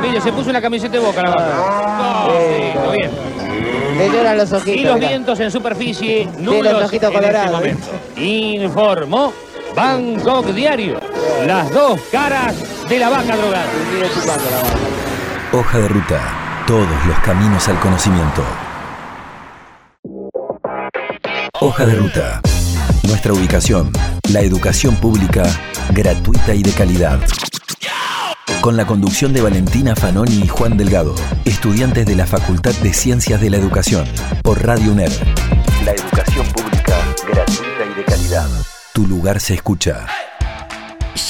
[0.00, 1.54] Mire, se puso una camiseta de boca la vaca.
[1.98, 3.10] No, sí, bien.
[3.98, 4.76] Le lloran los ojitos.
[4.76, 5.08] Y los mira.
[5.08, 7.52] vientos en superficie los nulos ojitos en este colorados.
[7.52, 7.86] momento.
[8.16, 9.32] Informó
[9.74, 11.00] Bangkok Diario.
[11.46, 12.54] Las dos caras
[12.88, 13.64] de la vaca drogada.
[15.52, 16.45] Hoja de ruta.
[16.66, 18.42] Todos los caminos al conocimiento.
[21.60, 22.40] Hoja de ruta.
[23.04, 23.92] Nuestra ubicación.
[24.32, 25.44] La educación pública
[25.92, 27.20] gratuita y de calidad.
[28.60, 33.40] Con la conducción de Valentina Fanoni y Juan Delgado, estudiantes de la Facultad de Ciencias
[33.40, 34.04] de la Educación,
[34.42, 35.12] por Radio UNER.
[35.84, 36.96] La educación pública
[37.28, 38.48] gratuita y de calidad.
[38.92, 40.04] Tu lugar se escucha.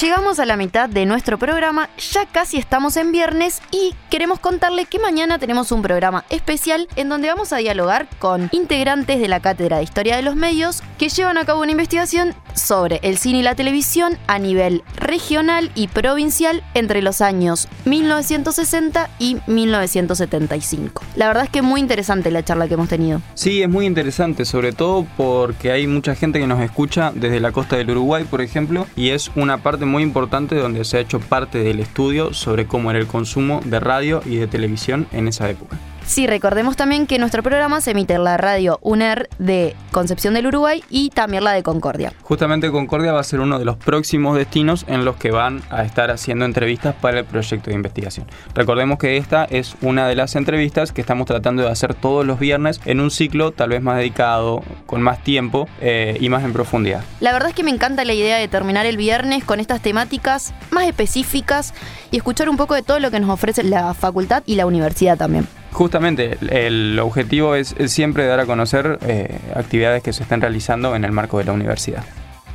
[0.01, 4.85] Llegamos a la mitad de nuestro programa, ya casi estamos en viernes y queremos contarle
[4.85, 9.39] que mañana tenemos un programa especial en donde vamos a dialogar con integrantes de la
[9.39, 13.39] Cátedra de Historia de los Medios que llevan a cabo una investigación sobre el cine
[13.39, 21.03] y la televisión a nivel regional y provincial entre los años 1960 y 1975.
[21.15, 23.19] La verdad es que muy interesante la charla que hemos tenido.
[23.33, 27.51] Sí, es muy interesante, sobre todo porque hay mucha gente que nos escucha desde la
[27.51, 31.19] costa del Uruguay, por ejemplo, y es una parte muy importante donde se ha hecho
[31.19, 35.49] parte del estudio sobre cómo era el consumo de radio y de televisión en esa
[35.49, 35.77] época.
[36.07, 40.47] Sí, recordemos también que nuestro programa se emite en la radio UNER de Concepción del
[40.47, 42.13] Uruguay y también la de Concordia.
[42.21, 45.83] Justamente Concordia va a ser uno de los próximos destinos en los que van a
[45.83, 48.25] estar haciendo entrevistas para el proyecto de investigación.
[48.55, 52.39] Recordemos que esta es una de las entrevistas que estamos tratando de hacer todos los
[52.39, 56.53] viernes en un ciclo tal vez más dedicado, con más tiempo eh, y más en
[56.53, 57.01] profundidad.
[57.19, 60.53] La verdad es que me encanta la idea de terminar el viernes con estas temáticas
[60.71, 61.73] más específicas
[62.11, 65.17] y escuchar un poco de todo lo que nos ofrece la facultad y la universidad
[65.17, 65.45] también.
[65.77, 71.05] Justamente, el, objetivo es, siempre dar a conocer eh, actividades que se están realizando en
[71.05, 72.03] el marco de la universidad.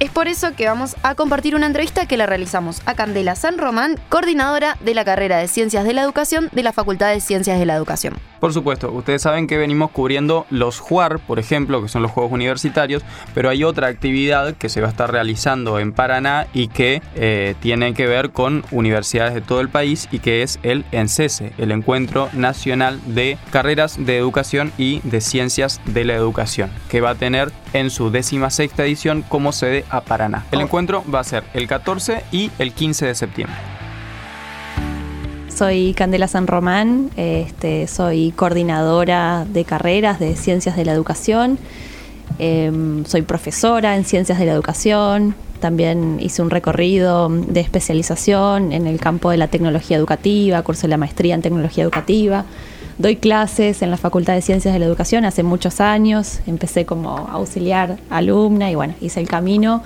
[0.00, 3.58] Es por eso que vamos a compartir una entrevista que la realizamos a Candela San
[3.58, 7.61] Román, coordinadora de la carrera de Ciencias de la Educación de la Facultad de Ciencias
[7.61, 8.14] de la Educación.
[8.42, 12.33] Por supuesto, ustedes saben que venimos cubriendo los JUAR, por ejemplo, que son los Juegos
[12.33, 17.02] Universitarios, pero hay otra actividad que se va a estar realizando en Paraná y que
[17.14, 21.52] eh, tiene que ver con universidades de todo el país y que es el ENCESE,
[21.57, 27.11] el Encuentro Nacional de Carreras de Educación y de Ciencias de la Educación, que va
[27.11, 30.46] a tener en su décima sexta edición como sede a Paraná.
[30.50, 33.57] El encuentro va a ser el 14 y el 15 de septiembre.
[35.62, 41.57] Soy Candela San Román, este, soy coordinadora de carreras de Ciencias de la Educación,
[42.40, 48.88] em, soy profesora en Ciencias de la Educación, también hice un recorrido de especialización en
[48.88, 52.44] el campo de la tecnología educativa, cursé la maestría en tecnología educativa,
[52.98, 57.29] doy clases en la Facultad de Ciencias de la Educación hace muchos años, empecé como
[57.31, 59.85] auxiliar alumna y bueno, hice el camino.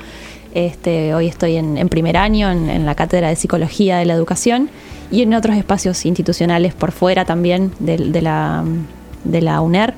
[0.56, 4.70] Este, hoy estoy en, primer año en la Cátedra de Psicología de la Educación
[5.10, 8.64] y en otros espacios institucionales por fuera también de, la,
[9.24, 9.92] de la UNER,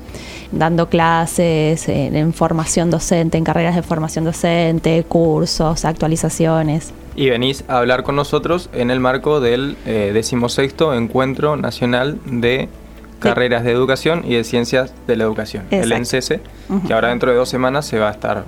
[0.50, 6.92] dando clases en, formación docente, en carreras de formación docente, cursos, actualizaciones.
[7.14, 12.68] Y venís a hablar con nosotros en el marco del eh, decimosexto Encuentro Nacional de
[13.20, 16.40] Carreras de Educación y de Ciencias de la Educación, el ENCESE,
[16.84, 18.44] que ahora dentro de dos semanas se va a estar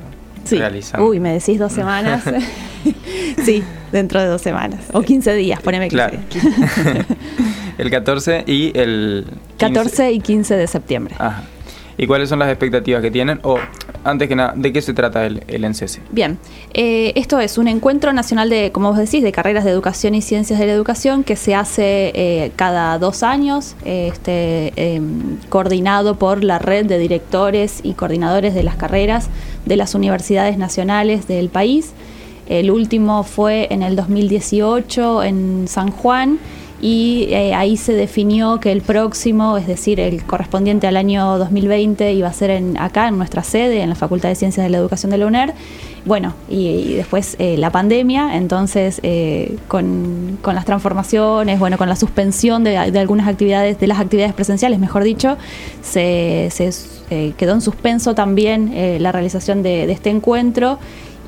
[0.49, 1.07] realizando.
[1.07, 2.25] Uy, me decís dos semanas.
[3.45, 4.81] sí, dentro de dos semanas.
[4.93, 6.19] O 15 días, poneme que claro.
[7.79, 9.27] el 14 y el
[9.59, 11.15] 14 y 15 de septiembre.
[11.19, 11.45] Ajá.
[11.97, 13.41] ¿Y cuáles son las expectativas que tienen?
[13.43, 13.59] O,
[14.05, 15.71] antes que nada, ¿de qué se trata el, el?
[16.11, 16.39] Bien,
[16.73, 20.23] eh, esto es un encuentro nacional de, como vos decís, de carreras de educación y
[20.23, 26.43] ciencias de la educación que se hace eh, cada dos años, este, em, coordinado por
[26.43, 29.29] la red de directores y coordinadores de las carreras
[29.67, 31.93] de las universidades nacionales del país.
[32.49, 36.39] El último fue en el 2018 en San Juan
[36.83, 42.13] y eh, ahí se definió que el próximo, es decir, el correspondiente al año 2020,
[42.15, 44.79] iba a ser en, acá, en nuestra sede, en la Facultad de Ciencias de la
[44.79, 45.53] Educación de la UNER.
[46.07, 52.65] Bueno, y, después eh, la pandemia, entonces eh, con, las transformaciones, bueno, con la suspensión
[52.65, 55.37] de, algunas actividades, de las actividades presenciales, mejor dicho,
[55.83, 56.49] se,
[57.37, 60.79] quedó en suspenso también la realización de, de este encuentro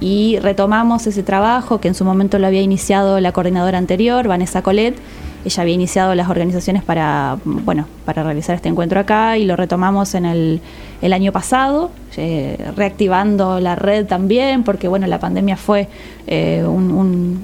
[0.00, 4.62] y retomamos ese trabajo que en su momento lo había iniciado la coordinadora anterior, Vanessa
[4.62, 4.96] Colet,
[5.44, 10.14] ella había iniciado las organizaciones para, bueno, para realizar este encuentro acá y lo retomamos
[10.14, 10.60] en el,
[11.00, 15.88] el año pasado, eh, reactivando la red también, porque bueno, la pandemia fue
[16.26, 16.92] eh, un,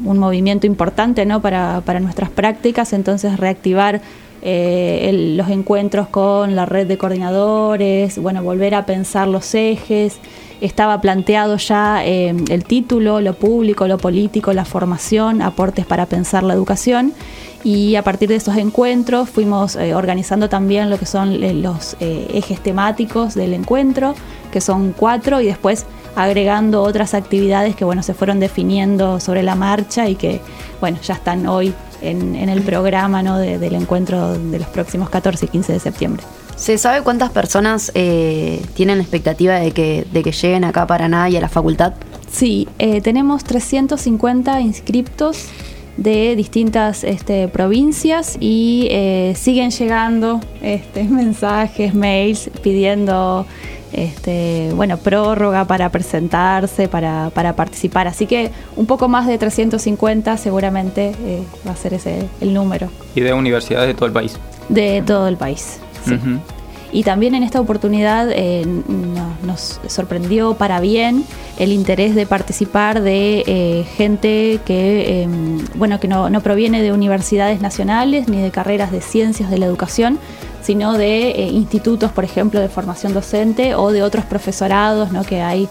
[0.05, 1.41] un, movimiento importante ¿no?
[1.41, 4.01] para, para nuestras prácticas, entonces reactivar
[4.43, 10.19] eh, los encuentros con la red de coordinadores, bueno, volver a pensar los ejes.
[10.61, 16.55] Estaba planteado ya el título, lo público, lo político, la formación, aportes para pensar la
[16.55, 17.13] educación
[17.65, 21.97] y a partir de esos encuentros fuimos eh, organizando también lo que son eh, los
[22.01, 24.15] eh, ejes temáticos del encuentro,
[24.53, 29.55] que son cuatro, y después agregando otras actividades que bueno se fueron definiendo sobre la
[29.55, 30.41] marcha y que
[30.81, 33.39] bueno ya están hoy en, el programa ¿no?
[33.39, 36.23] del encuentro de los próximos 14 y 15 de septiembre.
[36.57, 41.37] ¿Se sabe cuántas personas tienen expectativa de que, de que lleguen acá a Paraná y
[41.37, 41.95] a la facultad?
[42.31, 42.69] Sí,
[43.03, 45.49] tenemos 350 inscriptos
[45.99, 53.45] de distintas este, provincias y eh, siguen llegando este, mensajes, mails pidiendo
[53.93, 58.07] este, bueno, prórroga para presentarse, para, participar.
[58.07, 62.89] Así que un poco más de 350 seguramente eh, va a ser ese el número.
[63.15, 64.39] ¿Y de universidades de todo el país?
[64.69, 65.81] De todo el país.
[66.05, 66.15] Sí.
[66.91, 68.65] Y también en esta oportunidad eh,
[69.45, 71.25] nos sorprendió para bien
[71.59, 77.61] el interés de participar de eh, gente que, em, bueno, que no, proviene de universidades
[77.61, 80.19] nacionales ni de carreras de ciencias de la educación,
[80.63, 85.25] sino de eh, institutos, por ejemplo, de formación docente o de otros profesorados ¿no?
[85.25, 85.69] que hay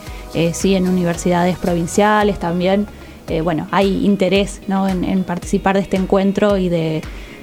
[0.54, 2.86] sí en universidades provinciales también.
[3.44, 4.88] bueno, hay interés ¿no?
[4.88, 7.02] en participar de este encuentro y de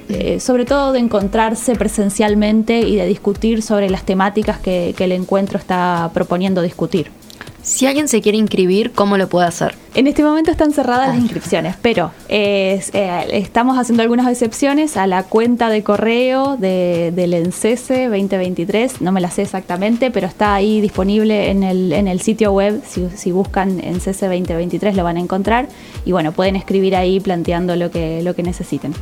[0.08, 5.58] eh, sobre todo de encontrarse presencialmente y de discutir sobre las temáticas que, el encuentro
[5.58, 7.10] está proponiendo discutir.
[7.62, 9.74] Si alguien se quiere inscribir, ¿cómo lo puede hacer?
[9.94, 12.82] En este momento están cerradas las inscripciones, pero eh,
[13.32, 19.22] estamos haciendo algunas excepciones a la cuenta de correo de, del ENCESE 2023, no me
[19.22, 23.32] la sé exactamente, pero está ahí disponible en el, en el sitio web, si, si
[23.32, 25.68] buscan ENCESE 2023 lo van a encontrar
[26.04, 28.92] y bueno, pueden escribir ahí planteando lo que, lo que necesiten.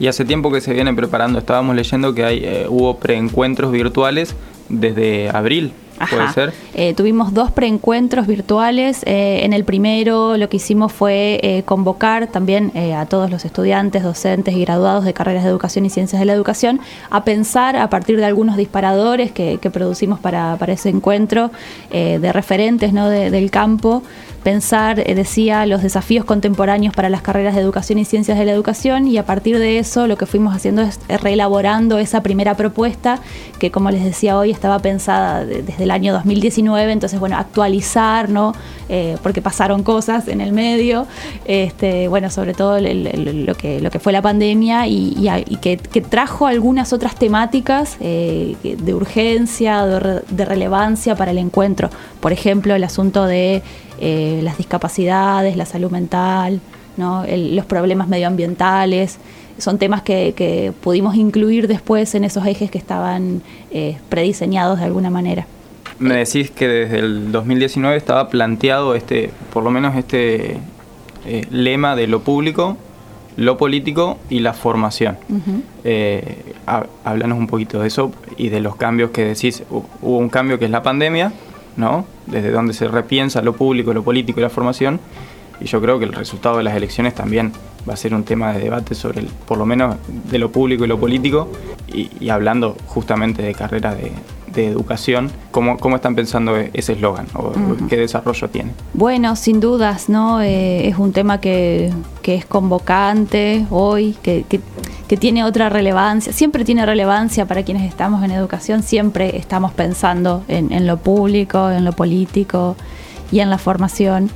[0.00, 4.34] Y hace tiempo que se viene preparando, estábamos leyendo que hay, eh, hubo preencuentros virtuales
[4.68, 5.72] desde abril.
[6.10, 6.52] ¿Puede ser?
[6.74, 9.02] Eh, tuvimos dos preencuentros virtuales.
[9.04, 14.54] Eh, en el primero lo que hicimos fue convocar también a todos los estudiantes, docentes
[14.54, 16.78] y graduados de carreras de educación y ciencias de la educación
[17.10, 21.50] a pensar a partir de algunos disparadores que, que producimos para, para ese encuentro
[21.90, 23.08] de referentes ¿no?
[23.08, 24.04] de- del campo.
[24.42, 28.52] Pensar, eh, decía, los desafíos contemporáneos para las carreras de educación y ciencias de la
[28.52, 33.20] educación y a partir de eso lo que fuimos haciendo es reelaborando esa primera propuesta
[33.58, 38.28] que como les decía hoy estaba pensada de- desde el año 2019, entonces bueno, actualizar,
[38.30, 38.54] ¿no?
[38.88, 41.06] Eh, porque pasaron cosas en el medio,
[41.44, 45.28] este, bueno, sobre todo lo, que, lo que fue la pandemia y,
[45.60, 45.76] que,
[46.08, 51.90] trajo algunas otras temáticas eh, de urgencia, de relevancia para el encuentro.
[52.20, 53.62] Por ejemplo, el asunto de
[54.00, 56.60] eh, las discapacidades, la salud mental,
[56.96, 57.24] ¿no?
[57.24, 59.18] El- los problemas medioambientales.
[59.58, 64.84] Son temas que, que pudimos incluir después en esos ejes que estaban eh, prediseñados de
[64.84, 65.46] alguna manera.
[65.98, 70.58] Me decís que desde el 2019 estaba planteado este, por lo menos este
[71.26, 72.76] eh, lema de lo público,
[73.36, 75.16] lo político y la formación.
[75.84, 79.62] Eh, ha- háblanos un poquito de eso y de los cambios que decís.
[79.70, 81.32] Hu- Hubo un cambio que es la pandemia,
[81.78, 82.04] ¿no?
[82.26, 85.00] Desde donde se repiensa lo público, lo político y la formación.
[85.60, 87.52] Y yo creo que el resultado de las elecciones también
[87.88, 89.96] va a ser un tema de debate sobre, el, por lo menos,
[90.30, 91.48] de lo público y lo político.
[91.92, 94.12] Y, y hablando justamente de carreras de,
[94.54, 97.26] de educación, ¿cómo, ¿cómo están pensando ese eslogan?
[97.34, 97.52] ¿O
[97.88, 98.70] qué desarrollo tiene?
[98.94, 100.40] Bueno, sin dudas, ¿no?
[100.42, 101.90] Eh, es un tema que,
[102.22, 104.60] que es convocante hoy, que, que-
[105.08, 110.44] que tiene otra relevancia, siempre tiene relevancia para quienes estamos en educación, siempre estamos pensando
[110.48, 112.76] en, lo público, en lo político
[113.32, 114.30] y en la formación.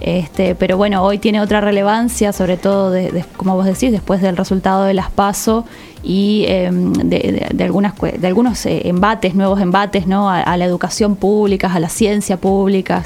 [0.00, 4.36] Este, pero bueno, hoy tiene otra relevancia, sobre todo, de- como vos decís, después del
[4.36, 5.64] resultado de las PASO
[6.02, 10.28] y em, de, de- algunas, de algunos eh, embates, nuevos embates ¿no?
[10.28, 13.04] a, a la educación pública, a la ciencia pública.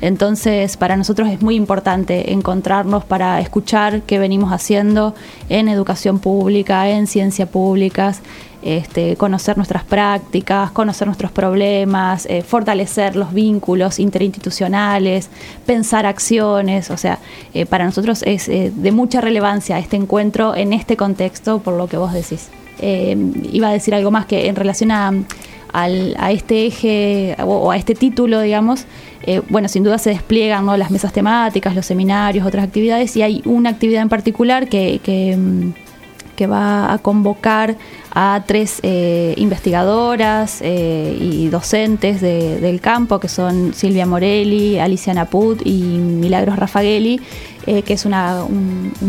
[0.00, 5.14] Entonces, para nosotros es muy importante encontrarnos para escuchar qué venimos haciendo
[5.48, 8.22] en educación pública, en ciencia públicas,
[8.62, 15.30] este, conocer nuestras prácticas, conocer nuestros problemas, eh, fortalecer los vínculos interinstitucionales,
[15.64, 16.90] pensar acciones.
[16.90, 17.18] O sea,
[17.54, 21.88] eh, para nosotros es eh, de mucha relevancia este encuentro en este contexto, por lo
[21.88, 22.48] que vos decís.
[22.82, 25.12] Iba a decir algo más que en relación a,
[25.72, 28.84] al- a este eje o, a este título, digamos,
[29.22, 30.76] eh, bueno, sin duda se despliegan ¿no?
[30.76, 35.36] las mesas temáticas, los seminarios, otras actividades, y hay una actividad en particular que, que,
[35.36, 35.72] mm,
[36.36, 37.76] que va a convocar
[38.12, 45.14] a tres eh, investigadoras eh, y docentes de- del campo, que son Silvia Morelli, Alicia
[45.14, 47.20] Naput y Milagros Raffagelli,
[47.66, 48.14] eh, que es un,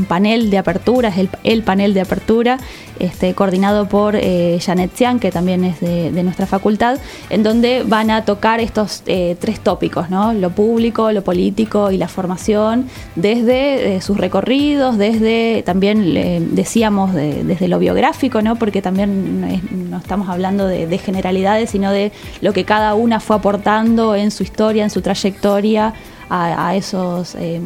[0.07, 2.57] panel de apertura, es el, el panel de apertura,
[2.99, 4.15] este, coordinado por
[4.59, 6.99] Janet Xian, que también es de, nuestra facultad,
[7.31, 10.33] en donde van a tocar estos tres tópicos, ¿no?
[10.33, 17.67] lo público, lo político y la formación, desde sus recorridos, desde también, decíamos, de- desde
[17.67, 18.57] lo biográfico, ¿no?
[18.57, 22.11] porque también es- no estamos hablando de, de generalidades, sino de
[22.41, 25.93] lo que cada una fue aportando en su historia, en su trayectoria
[26.31, 27.59] a, esos, eh,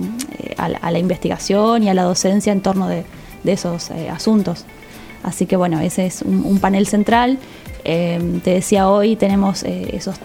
[0.57, 3.05] a, la, investigación y a la docencia en torno de,
[3.45, 4.65] esos eh, asuntos.
[5.21, 7.37] Así que bueno, ese es un, panel central.
[7.83, 10.15] Eh, te decía hoy tenemos eh, esos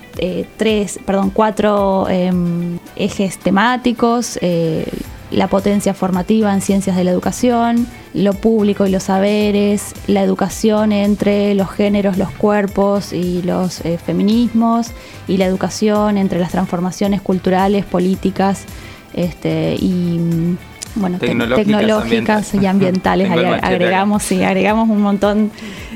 [0.56, 2.32] tres, perdón, cuatro eh,
[2.96, 4.38] ejes temáticos.
[5.30, 10.92] La potencia formativa en ciencias de la educación, lo público y los saberes, la educación
[10.92, 14.88] entre los géneros, los cuerpos y los eh, feminismos,
[15.28, 18.64] y la educación entre las transformaciones culturales, políticas
[19.14, 20.56] este, y mm,
[20.94, 23.30] bueno, te- Tecnológicas, y ambientales.
[23.62, 25.50] Agregamos, sí, agregamos un montón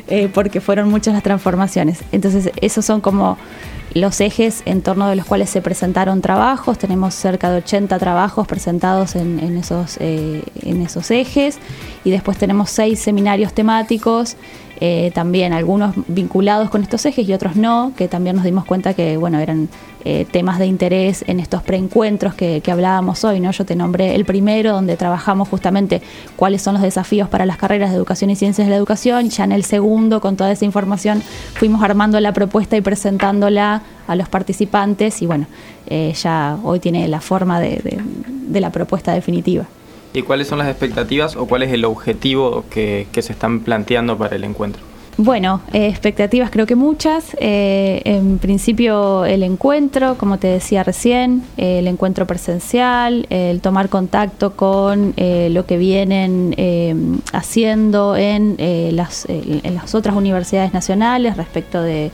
[0.09, 2.01] eh, porque fueron muchas las transformaciones.
[2.13, 3.37] Entonces, esos son como
[3.95, 6.79] los ejes en torno de los cuales se presentaron trabajos.
[6.79, 11.59] Tenemos cerca de 80 trabajos presentados en, en esos, eh, en esos ejes.
[12.05, 14.37] Y después tenemos seis seminarios temáticos,
[14.81, 18.95] eh, también algunos vinculados con estos ejes y otros no, que también nos dimos cuenta
[18.95, 19.69] que bueno, eran
[20.05, 23.41] eh, temas de interés en estos preencuentros que, que hablábamos hoy.
[23.41, 23.51] ¿no?
[23.53, 26.03] Yo te nombré el primero, donde trabajamos justamente
[26.37, 29.31] cuáles son los desafíos para las carreras de educación y ciencias de la educación.
[29.31, 31.23] Ya en el segundo, con toda esa información,
[31.55, 35.47] fuimos armando la propuesta y presentándola a los participantes y bueno,
[35.87, 37.99] eh, ya hoy tiene la forma de, de-
[38.49, 39.65] de la propuesta definitiva.
[40.17, 44.37] ¿Y cuáles son las expectativas o cuál es el objetivo que, se están planteando para
[44.37, 44.81] el encuentro?
[45.17, 47.37] Bueno, eh, expectativas creo que muchas.
[47.41, 53.89] Eh, en principio el encuentro, como te decía recién, eh, el encuentro presencial, el tomar
[53.89, 56.55] contacto con lo que vienen
[57.33, 58.57] haciendo en,
[58.95, 59.27] las,
[59.95, 62.13] otras universidades nacionales respecto de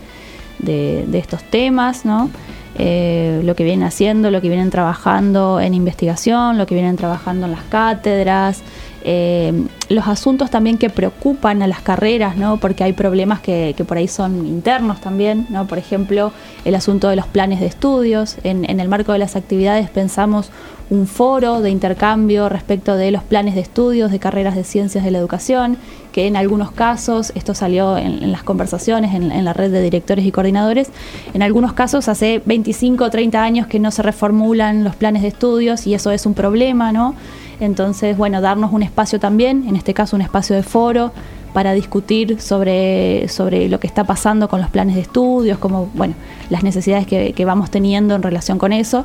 [1.13, 2.31] estos temas, ¿no?
[2.77, 7.47] Eh, lo que vienen haciendo, lo que vienen trabajando en investigación, lo que vienen trabajando
[7.47, 8.63] en las cátedras,
[9.03, 9.53] eh,
[9.89, 12.59] los asuntos también que preocupan a las carreras, ¿no?
[12.59, 15.67] porque hay problemas que, por ahí son internos también, ¿no?
[15.67, 16.33] por ejemplo,
[16.65, 18.37] el asunto de los planes de estudios.
[18.45, 20.51] En, el marco de las actividades pensamos
[20.91, 25.11] un foro de intercambio respecto de los planes de estudios de carreras de ciencias de
[25.11, 25.77] la educación,
[26.13, 29.83] que en algunos casos, esto salió en, en las conversaciones en, en, la red de
[29.83, 30.91] directores y coordinadores,
[31.33, 35.29] en algunos casos hace 25 o 30 años que no se reformulan los planes de
[35.29, 37.15] estudios y eso es un problema, ¿no?
[37.61, 41.13] Entonces, bueno, darnos un espacio también, en este caso un espacio de foro,
[41.53, 46.15] para discutir sobre, sobre lo que está pasando con los planes de estudios, como, bueno,
[46.49, 49.05] las necesidades que, que vamos teniendo en relación con eso.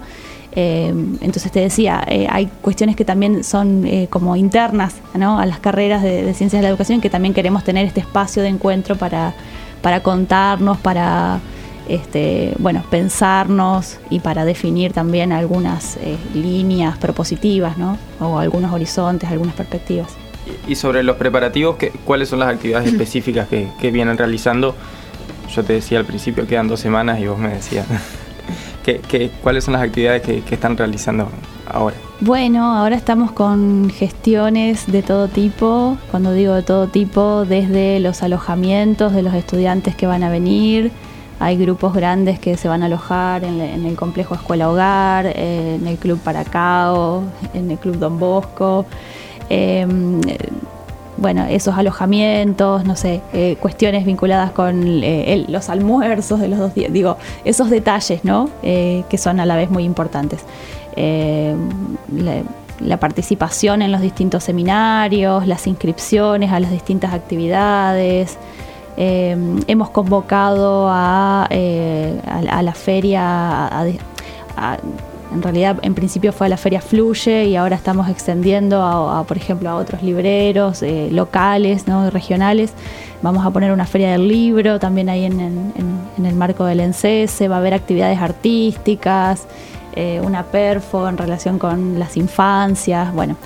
[0.58, 5.38] Eh, entonces te decía, eh, hay cuestiones que también son eh, como internas ¿no?
[5.38, 8.42] a las carreras de, de, ciencias de la educación que también queremos tener este espacio
[8.42, 9.34] de encuentro para,
[9.82, 11.42] para contarnos, para
[11.88, 17.98] este, bueno, pensarnos y para definir también algunas eh, líneas propositivas, ¿no?
[18.20, 20.10] O algunos horizontes, algunas perspectivas.
[20.68, 24.76] Y sobre los preparativos, ¿qué, ¿cuáles son las actividades específicas que, que, vienen realizando?
[25.54, 27.86] Yo te decía al principio, quedan dos semanas y vos me decías,
[28.84, 31.30] ¿qué, qué, cuáles son las actividades que, que están realizando
[31.68, 31.96] ahora?
[32.22, 38.24] Bueno, ahora estamos con gestiones de todo tipo, cuando digo de todo tipo, desde los
[38.24, 40.92] alojamientos de los estudiantes que van a venir,
[41.40, 45.88] hay grupos grandes que se van a alojar en, el complejo Escuela Hogar, eh, en
[45.88, 47.24] el Club Paracao,
[47.54, 48.86] en el Club Don Bosco.
[49.50, 49.86] Eh,
[51.18, 56.76] bueno, esos alojamientos, no sé, eh, cuestiones vinculadas con eh, los almuerzos de los dos
[56.76, 58.50] días, digo, esos detalles, ¿no?
[58.62, 60.42] Que son a la vez muy importantes.
[60.98, 62.42] La,
[62.82, 68.38] la, participación en los distintos seminarios, las inscripciones a las distintas actividades.
[68.98, 73.70] Hemos convocado a, a la feria,
[75.34, 79.38] en realidad en principio fue a la feria Fluye y ahora estamos extendiendo a, por
[79.38, 82.10] ejemplo a otros libreros eh, locales, ¿no?
[82.10, 82.74] regionales.
[83.22, 87.56] Vamos a poner una feria del libro también ahí en el marco del ENCESE, va
[87.56, 89.48] a haber actividades artísticas.
[89.96, 93.14] Eh, una perfo en relación con las infancias.
[93.14, 93.38] Bueno,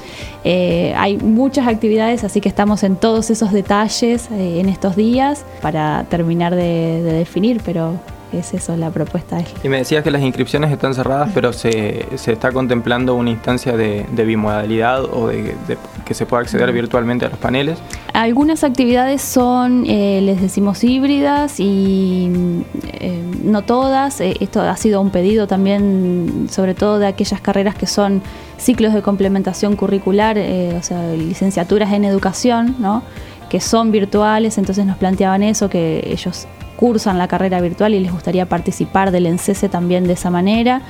[0.44, 5.46] eh, hay muchas actividades, así que estamos en todos esos detalles eh, en estos días
[5.62, 7.94] para terminar de, de definir, pero
[8.32, 9.40] es eso la propuesta.
[9.64, 13.76] Y me decías que las inscripciones están cerradas, pero se, se está contemplando una instancia
[13.76, 17.78] de, de bimodalidad o de, de, que se pueda acceder virtualmente a los paneles.
[18.14, 22.64] Algunas actividades son, eh, les decimos, híbridas y
[22.94, 24.20] eh, no todas.
[24.22, 28.22] Eh, esto ha sido un pedido también, sobre todo de aquellas carreras que son
[28.58, 33.04] ciclos de complementación curricular, eh, o sea, licenciaturas en educación, ¿no?
[33.50, 36.48] Que son virtuales, entonces nos planteaban eso, que ellos
[36.80, 40.82] cursan la carrera virtual y les gustaría participar del ENCESE también de esa manera.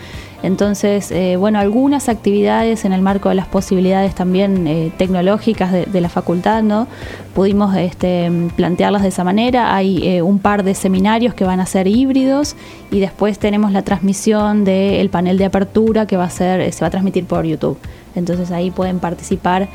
[0.44, 6.00] Entonces, eh, bueno, algunas actividades en el marco de las posibilidades también eh, tecnológicas de,
[6.00, 6.88] la facultad, ¿no?
[7.34, 9.76] Pudimos este, plantearlas de esa manera.
[9.76, 12.56] Hay eh, un par de seminarios que van a ser híbridos
[12.92, 16.88] y después tenemos la transmisión del panel de apertura que va a ser, se va
[16.88, 17.80] a transmitir por YouTube.
[18.14, 19.70] Entonces ahí pueden participar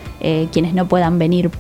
[0.53, 1.51] quienes no puedan venir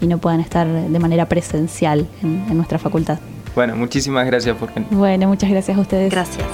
[0.00, 3.18] y no puedan estar de manera presencial en, en nuestra facultad.
[3.54, 4.88] Bueno, muchísimas gracias por venir.
[4.90, 6.10] Bueno, muchas gracias a ustedes.
[6.10, 6.46] Gracias.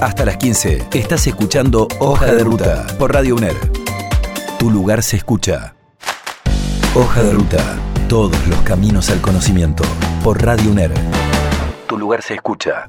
[0.00, 3.56] Hasta las 15 estás escuchando Hoja de Ruta por Radio UNER.
[4.58, 5.74] Tu lugar se escucha.
[6.94, 7.58] Hoja de Ruta.
[8.08, 9.82] Todos los caminos al conocimiento
[10.22, 10.92] por Radio UNER.
[11.88, 12.88] Tu lugar se escucha.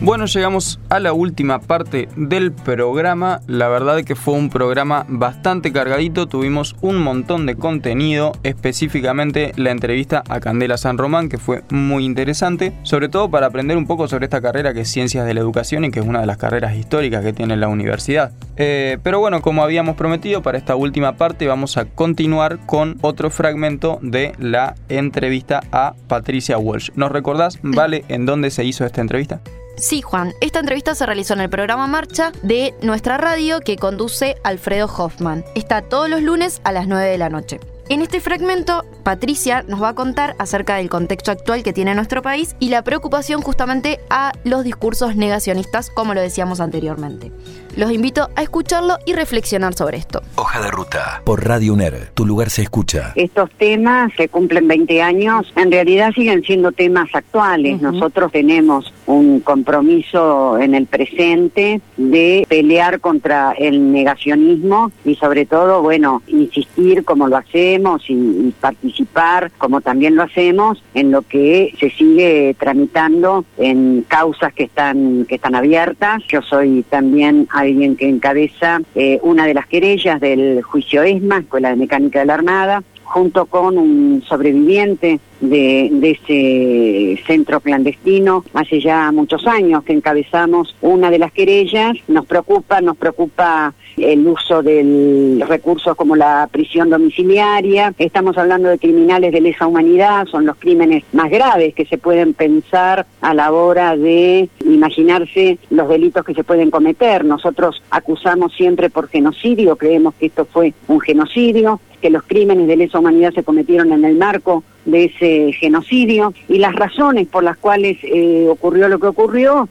[0.00, 3.40] Bueno, llegamos a la última parte del programa.
[3.48, 6.28] La verdad que fue un programa bastante cargadito.
[6.28, 12.04] Tuvimos un montón de contenido, específicamente la entrevista a Candela San Román, que fue muy
[12.04, 15.40] interesante, sobre todo para aprender un poco sobre esta carrera que es Ciencias de la
[15.40, 18.30] Educación y que es una de las carreras históricas que tiene la universidad.
[18.56, 23.30] Eh, pero bueno, como habíamos prometido, para esta última parte vamos a continuar con otro
[23.30, 26.90] fragmento de la entrevista a Patricia Walsh.
[26.94, 29.40] ¿Nos recordás, Vale, en dónde se hizo esta entrevista?
[29.78, 34.36] Sí, Juan, esta entrevista se realizó en el programa Marcha de nuestra radio que conduce
[34.42, 35.44] Alfredo Hoffman.
[35.54, 37.60] Está todos los lunes a las 9 de la noche.
[37.88, 42.20] En este fragmento, Patricia nos va a contar acerca del contexto actual que tiene nuestro
[42.20, 47.32] país y la preocupación justamente a los discursos negacionistas, como lo decíamos anteriormente.
[47.76, 50.20] Los invito a escucharlo y reflexionar sobre esto.
[50.34, 52.10] Hoja de ruta por Radio UNER.
[52.12, 53.12] Tu lugar se escucha.
[53.14, 57.76] Estos temas se cumplen 20 años, en realidad siguen siendo temas actuales.
[57.76, 57.92] Uh -huh.
[57.92, 65.82] Nosotros tenemos un compromiso en el presente de pelear contra el negacionismo y sobre todo,
[65.82, 71.90] bueno, insistir como lo hacemos y, participar como también lo hacemos en lo que se
[71.90, 76.22] sigue tramitando en causas que están que están abiertas.
[76.28, 81.70] Yo soy también alguien que encabeza eh, una de las querellas del juicio ESMA, Escuela
[81.70, 88.80] de Mecánica de la Armada, junto con un sobreviviente de, de, ese centro clandestino hace
[88.80, 91.96] ya muchos años que encabezamos una de las querellas.
[92.06, 93.72] Nos preocupa, nos preocupa
[94.02, 97.94] el uso del recursos como la prisión domiciliaria.
[97.98, 102.34] Estamos hablando de criminales de lesa humanidad, son los crímenes más graves que se pueden
[102.34, 107.24] pensar a la hora de imaginarse los delitos que se pueden cometer.
[107.24, 112.76] Nosotros acusamos siempre por genocidio, creemos que esto fue un genocidio, que los crímenes de
[112.76, 117.56] lesa humanidad se cometieron en el marco de ese genocidio y las razones por las
[117.56, 119.68] cuales eh, ocurrió lo que ocurrió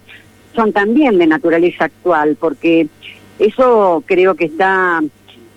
[0.54, 2.88] son también de naturaleza actual, porque
[3.40, 5.02] eso creo que está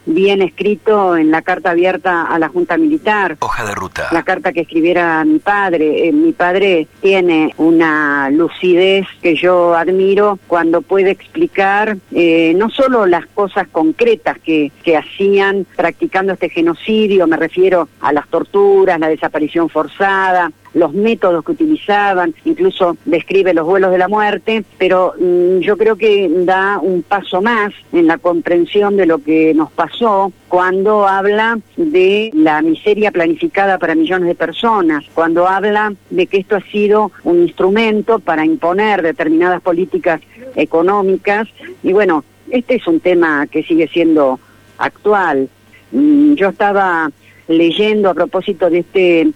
[0.06, 3.36] bien escrito en la carta abierta a la Junta Militar.
[3.40, 4.08] Hoja de ruta.
[4.12, 6.08] La carta que escribiera mi padre.
[6.08, 13.06] Eh, mi padre tiene una lucidez que yo admiro cuando puede explicar eh, no solo
[13.06, 19.08] las cosas concretas que, que hacían practicando este genocidio, me refiero a las torturas, la
[19.08, 25.58] desaparición forzada, los métodos que utilizaban, incluso describe los vuelos de la muerte, pero mm,
[25.58, 30.32] yo creo que da un paso más en la comprensión de lo que nos pasó
[30.48, 36.56] cuando habla de la miseria planificada para millones de personas, cuando habla de que esto
[36.56, 40.20] ha sido un instrumento para imponer determinadas políticas
[40.56, 41.48] económicas
[41.82, 44.40] y bueno, este es un tema que sigue siendo
[44.78, 45.48] actual.
[45.92, 47.10] Mm, Yo estaba
[47.50, 49.30] leyendo a propósito de este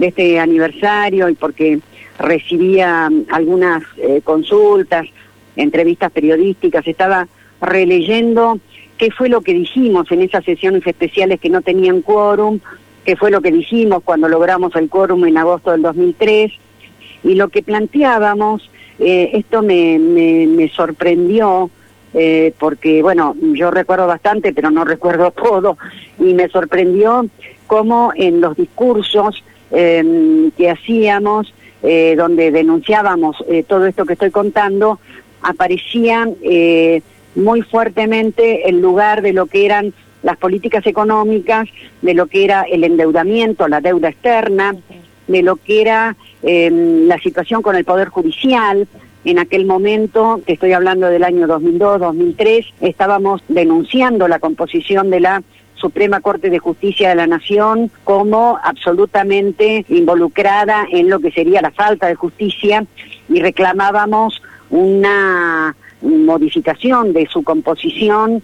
[0.00, 1.78] de este aniversario y porque
[2.18, 5.06] recibía mm, algunas eh, consultas,
[5.56, 7.28] entrevistas periodísticas, estaba
[7.60, 8.58] releyendo
[8.96, 12.60] qué fue lo que dijimos en esas sesiones especiales que no tenían quórum,
[13.04, 16.52] qué fue lo que dijimos cuando logramos el quórum en agosto del 2003
[17.22, 21.70] y lo que planteábamos, eh, esto me, me, sorprendió
[22.14, 25.76] eh, porque, bueno, yo recuerdo bastante, pero no recuerdo todo,
[26.18, 27.26] y me sorprendió
[27.66, 31.52] cómo en los discursos eh, que hacíamos,
[31.82, 34.98] eh, donde denunciábamos eh, todo esto que estoy contando,
[35.42, 37.02] aparecían eh,
[37.34, 39.92] muy fuertemente el lugar de lo que eran
[40.22, 41.68] las políticas económicas,
[42.02, 44.76] de lo que era el endeudamiento, la deuda externa,
[45.26, 48.86] de lo que era eh, la situación con el Poder Judicial.
[49.24, 55.42] En aquel momento, que estoy hablando del año 2002-2003, estábamos denunciando la composición de la
[55.80, 61.70] Suprema Corte de Justicia de la Nación como absolutamente involucrada en lo que sería la
[61.70, 62.84] falta de justicia
[63.28, 68.42] y reclamábamos una modificación de su composición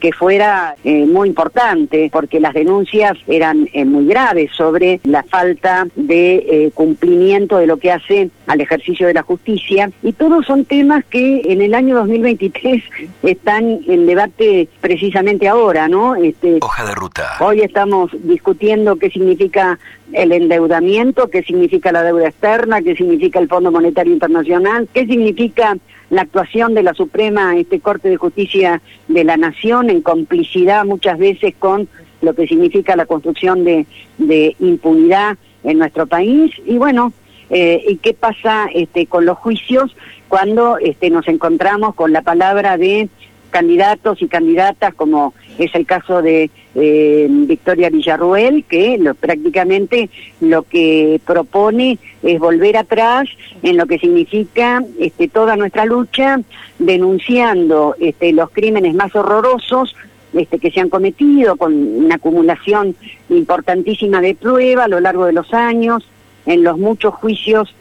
[0.00, 5.86] que fuera eh, muy importante, porque las denuncias eran eh, muy graves sobre la falta
[5.94, 9.90] de eh, cumplimiento de lo que hace al ejercicio de la justicia.
[10.02, 12.82] Y todos son temas que en el año 2023
[13.22, 16.16] están en debate precisamente ahora, ¿no?
[16.16, 17.36] Este, Hoja de ruta.
[17.40, 19.78] Hoy estamos discutiendo qué significa
[20.12, 25.76] el endeudamiento, qué significa la deuda externa, qué significa el Fondo Monetario Internacional, qué significa
[26.14, 31.18] la actuación de la Suprema este Corte de Justicia de la Nación en complicidad muchas
[31.18, 31.88] veces con
[32.22, 33.86] lo que significa la construcción de,
[34.18, 36.52] de impunidad en nuestro país.
[36.64, 37.12] Y bueno
[37.50, 39.94] eh, y qué pasa este con los juicios
[40.28, 43.08] cuando este nos encontramos con la palabra de
[43.50, 50.62] candidatos y candidatas, como es el caso de eh, Victoria Villarruel, que lo, prácticamente lo
[50.62, 53.28] que propone es volver atrás
[53.62, 56.40] en lo que significa este, toda nuestra lucha,
[56.78, 59.94] denunciando este, los crímenes más horrorosos
[60.32, 62.96] este, que se han cometido, con una acumulación
[63.28, 66.08] importantísima de prueba a lo largo de los años,
[66.46, 67.74] en los muchos juicios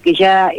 [0.00, 0.50] que ya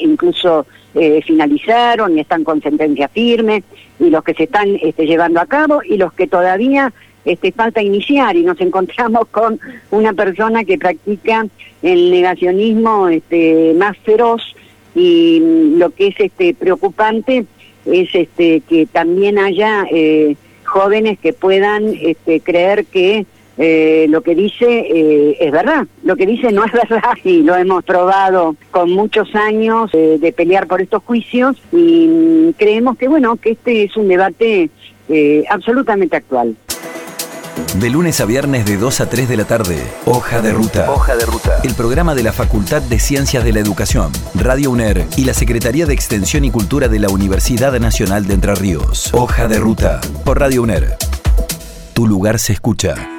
[0.00, 0.66] incluso
[0.98, 3.62] eh, finalizaron y están con sentencia firme,
[4.00, 6.90] y los que se están este, llevando a cabo y los que todavía
[7.26, 11.46] este, falta iniciar y nos encontramos con una persona que practica
[11.82, 14.56] el negacionismo este, más feroz
[14.94, 17.44] y mm, lo que es preocupante
[17.84, 20.34] es que también haya eh,
[20.64, 21.92] jóvenes que puedan
[22.42, 23.26] creer que
[23.58, 25.86] eh, lo que dice eh, es verdad.
[26.04, 30.32] Lo que dice no es verdad y lo hemos probado con muchos años eh, de
[30.32, 34.70] pelear por estos juicios y mm, creemos que bueno que este es un debate
[35.08, 36.56] eh, absolutamente actual.
[37.78, 40.90] De lunes a viernes de 2 a 3 de la tarde, Hoja de Ruta.
[40.90, 41.60] Hoja de Ruta.
[41.64, 45.86] El programa de la Facultad de Ciencias de la Educación, Radio UNER y la Secretaría
[45.86, 49.10] de Extensión y Cultura de la Universidad Nacional de Entre Ríos.
[49.14, 50.02] Hoja de Ruta.
[50.24, 50.96] Por Radio UNER.
[51.94, 53.15] Tu lugar se escucha.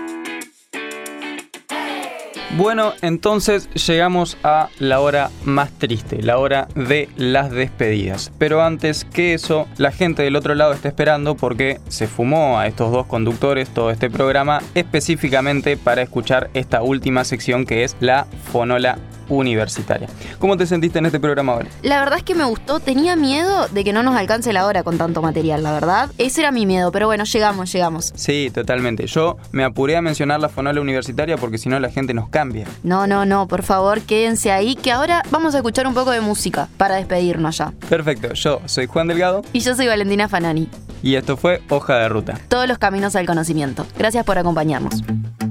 [2.56, 8.32] Bueno, entonces llegamos a la hora más triste, la hora de las despedidas.
[8.38, 12.68] Pero antes que eso, la gente del otro lado está esperando porque se fumó a
[12.68, 18.26] estos dos conductores todo este programa específicamente para escuchar esta última sección que es la
[18.52, 18.98] fonola
[19.30, 20.08] universitaria.
[20.40, 21.68] ¿Cómo te sentiste en este programa ahora?
[21.84, 24.84] La verdad es que me gustó, tenía miedo de que no nos alcance la hora
[24.84, 26.10] con tanto material, la verdad.
[26.18, 28.14] Ese era mi miedo, pero bueno, llegamos, llegamos.
[28.16, 29.08] Sí, totalmente.
[29.08, 32.68] Yo me apuré a mencionar la fonola universitaria porque si no la gente nos cambia.
[32.84, 36.22] No, no, no, por favor, quédense ahí que ahora vamos a escuchar un poco de
[36.22, 37.74] música para despedirnos ya.
[37.90, 39.42] Perfecto, yo soy Juan Delgado.
[39.54, 40.70] Y yo soy Valentina Fanani.
[41.04, 42.40] Y esto fue Hoja de Ruta.
[42.48, 43.86] Todos los caminos al conocimiento.
[43.98, 45.04] Gracias por acompañarnos.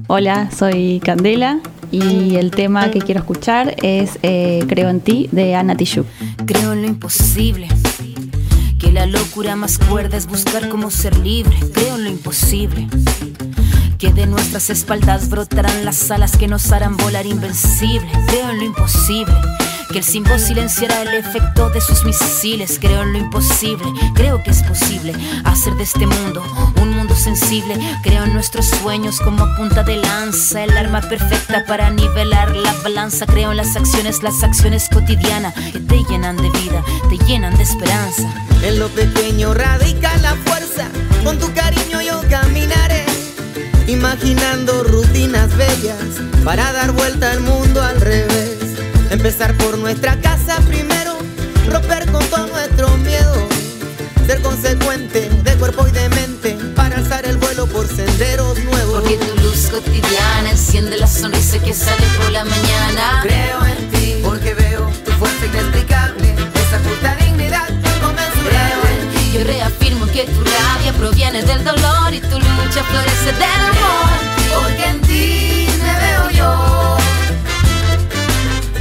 [0.08, 1.58] Hola, soy Candela
[1.90, 6.06] y el tema que quiero escuchar es eh, Creo en ti de Ana Tijoux.
[6.46, 7.66] Creo en lo imposible.
[8.78, 11.56] Que la locura más cuerda es buscar cómo ser libre.
[11.74, 12.86] Creo en lo imposible.
[13.98, 18.10] Que de nuestras espaldas brotarán las alas que nos harán volar invencible.
[18.26, 19.34] Creo en lo imposible.
[19.90, 22.78] Que el símbolo silenciará el efecto de sus misiles.
[22.78, 23.86] Creo en lo imposible.
[24.14, 26.42] Creo que es posible hacer de este mundo
[26.82, 27.74] un mundo sensible.
[28.02, 30.62] Creo en nuestros sueños como punta de lanza.
[30.62, 33.24] El arma perfecta para nivelar la balanza.
[33.24, 37.62] Creo en las acciones, las acciones cotidianas que te llenan de vida, te llenan de
[37.62, 38.30] esperanza.
[38.62, 40.86] En lo pequeño radica la fuerza.
[41.24, 43.15] Con tu cariño yo caminaré.
[43.86, 45.96] Imaginando rutinas bellas
[46.44, 48.58] para dar vuelta al mundo al revés.
[49.10, 51.16] Empezar por nuestra casa primero,
[51.70, 53.46] romper con todo nuestro miedo.
[54.26, 59.02] Ser consecuente de cuerpo y de mente para alzar el vuelo por senderos nuevos.
[59.02, 63.20] Porque tu luz cotidiana enciende la sonrisa que sale por la mañana.
[63.22, 66.25] Creo en ti porque veo tu fuerza inexplicable,
[69.36, 74.08] Yo reafirmo que tu rabia proviene del dolor y tu lucha florece del amor.
[74.54, 76.96] Porque en ti me veo yo.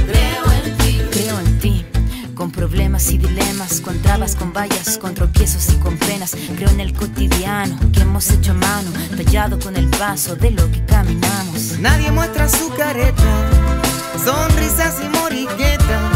[0.06, 1.02] Creo en ti.
[1.10, 1.84] Creo en ti.
[2.34, 6.34] Con problemas y dilemas, con trabas, con vallas, con tropiezos y con penas.
[6.56, 10.70] Creo en el cotidiano que hemos hecho a mano, tallado con el paso de lo
[10.70, 11.78] que caminamos.
[11.80, 13.22] Nadie muestra su careta,
[14.24, 16.15] sonrisas y moriquetas.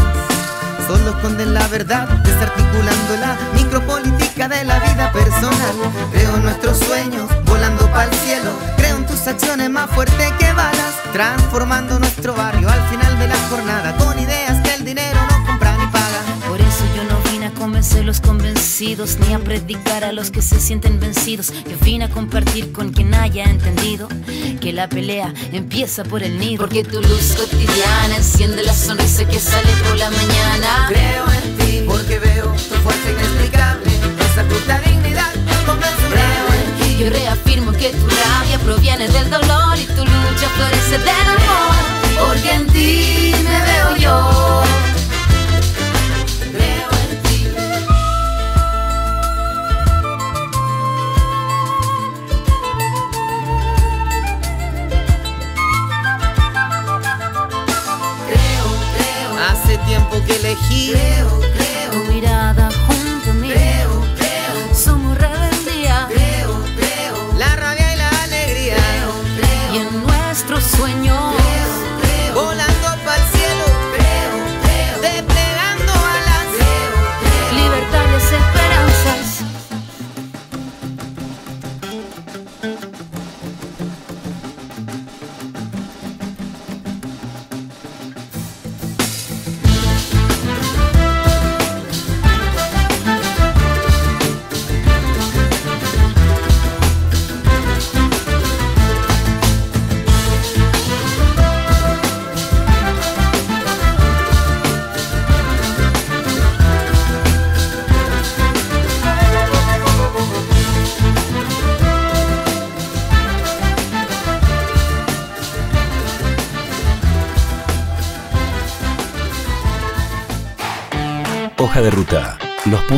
[0.91, 5.75] Solo esconden la verdad, desarticulando la micropolítica de la vida personal.
[6.11, 8.51] Creo nuestros sueños, volando para el cielo.
[8.75, 13.37] Creo en tus acciones más fuertes que balas, transformando nuestro barrio al final de la
[13.49, 15.40] jornada con ideas que el dinero no
[17.61, 21.53] convencer a los convencidos, ni a predicar a los que se sienten vencidos.
[21.69, 24.07] Yo vine a compartir con quien haya entendido
[24.59, 26.57] que la pelea empieza por el nido.
[26.57, 30.87] Porque tu luz cotidiana enciende la sonrisa que sale por la mañana.
[30.87, 33.85] Creo en ti porque veo tu fuerza inexplicable,
[34.31, 36.57] esa justa dignidad inconmensurable.
[36.97, 37.30] Yo reafirmo que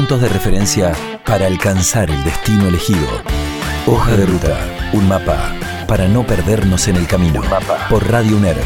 [0.04, 0.91] puntos de referencia
[1.26, 3.08] para alcanzar el destino elegido.
[3.88, 4.60] Hoja de ruta.
[4.91, 5.56] Un mapa
[5.88, 7.41] para no perdernos en el camino.
[7.89, 8.58] Por Radio UNER.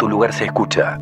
[0.00, 0.98] Tu lugar se escucha.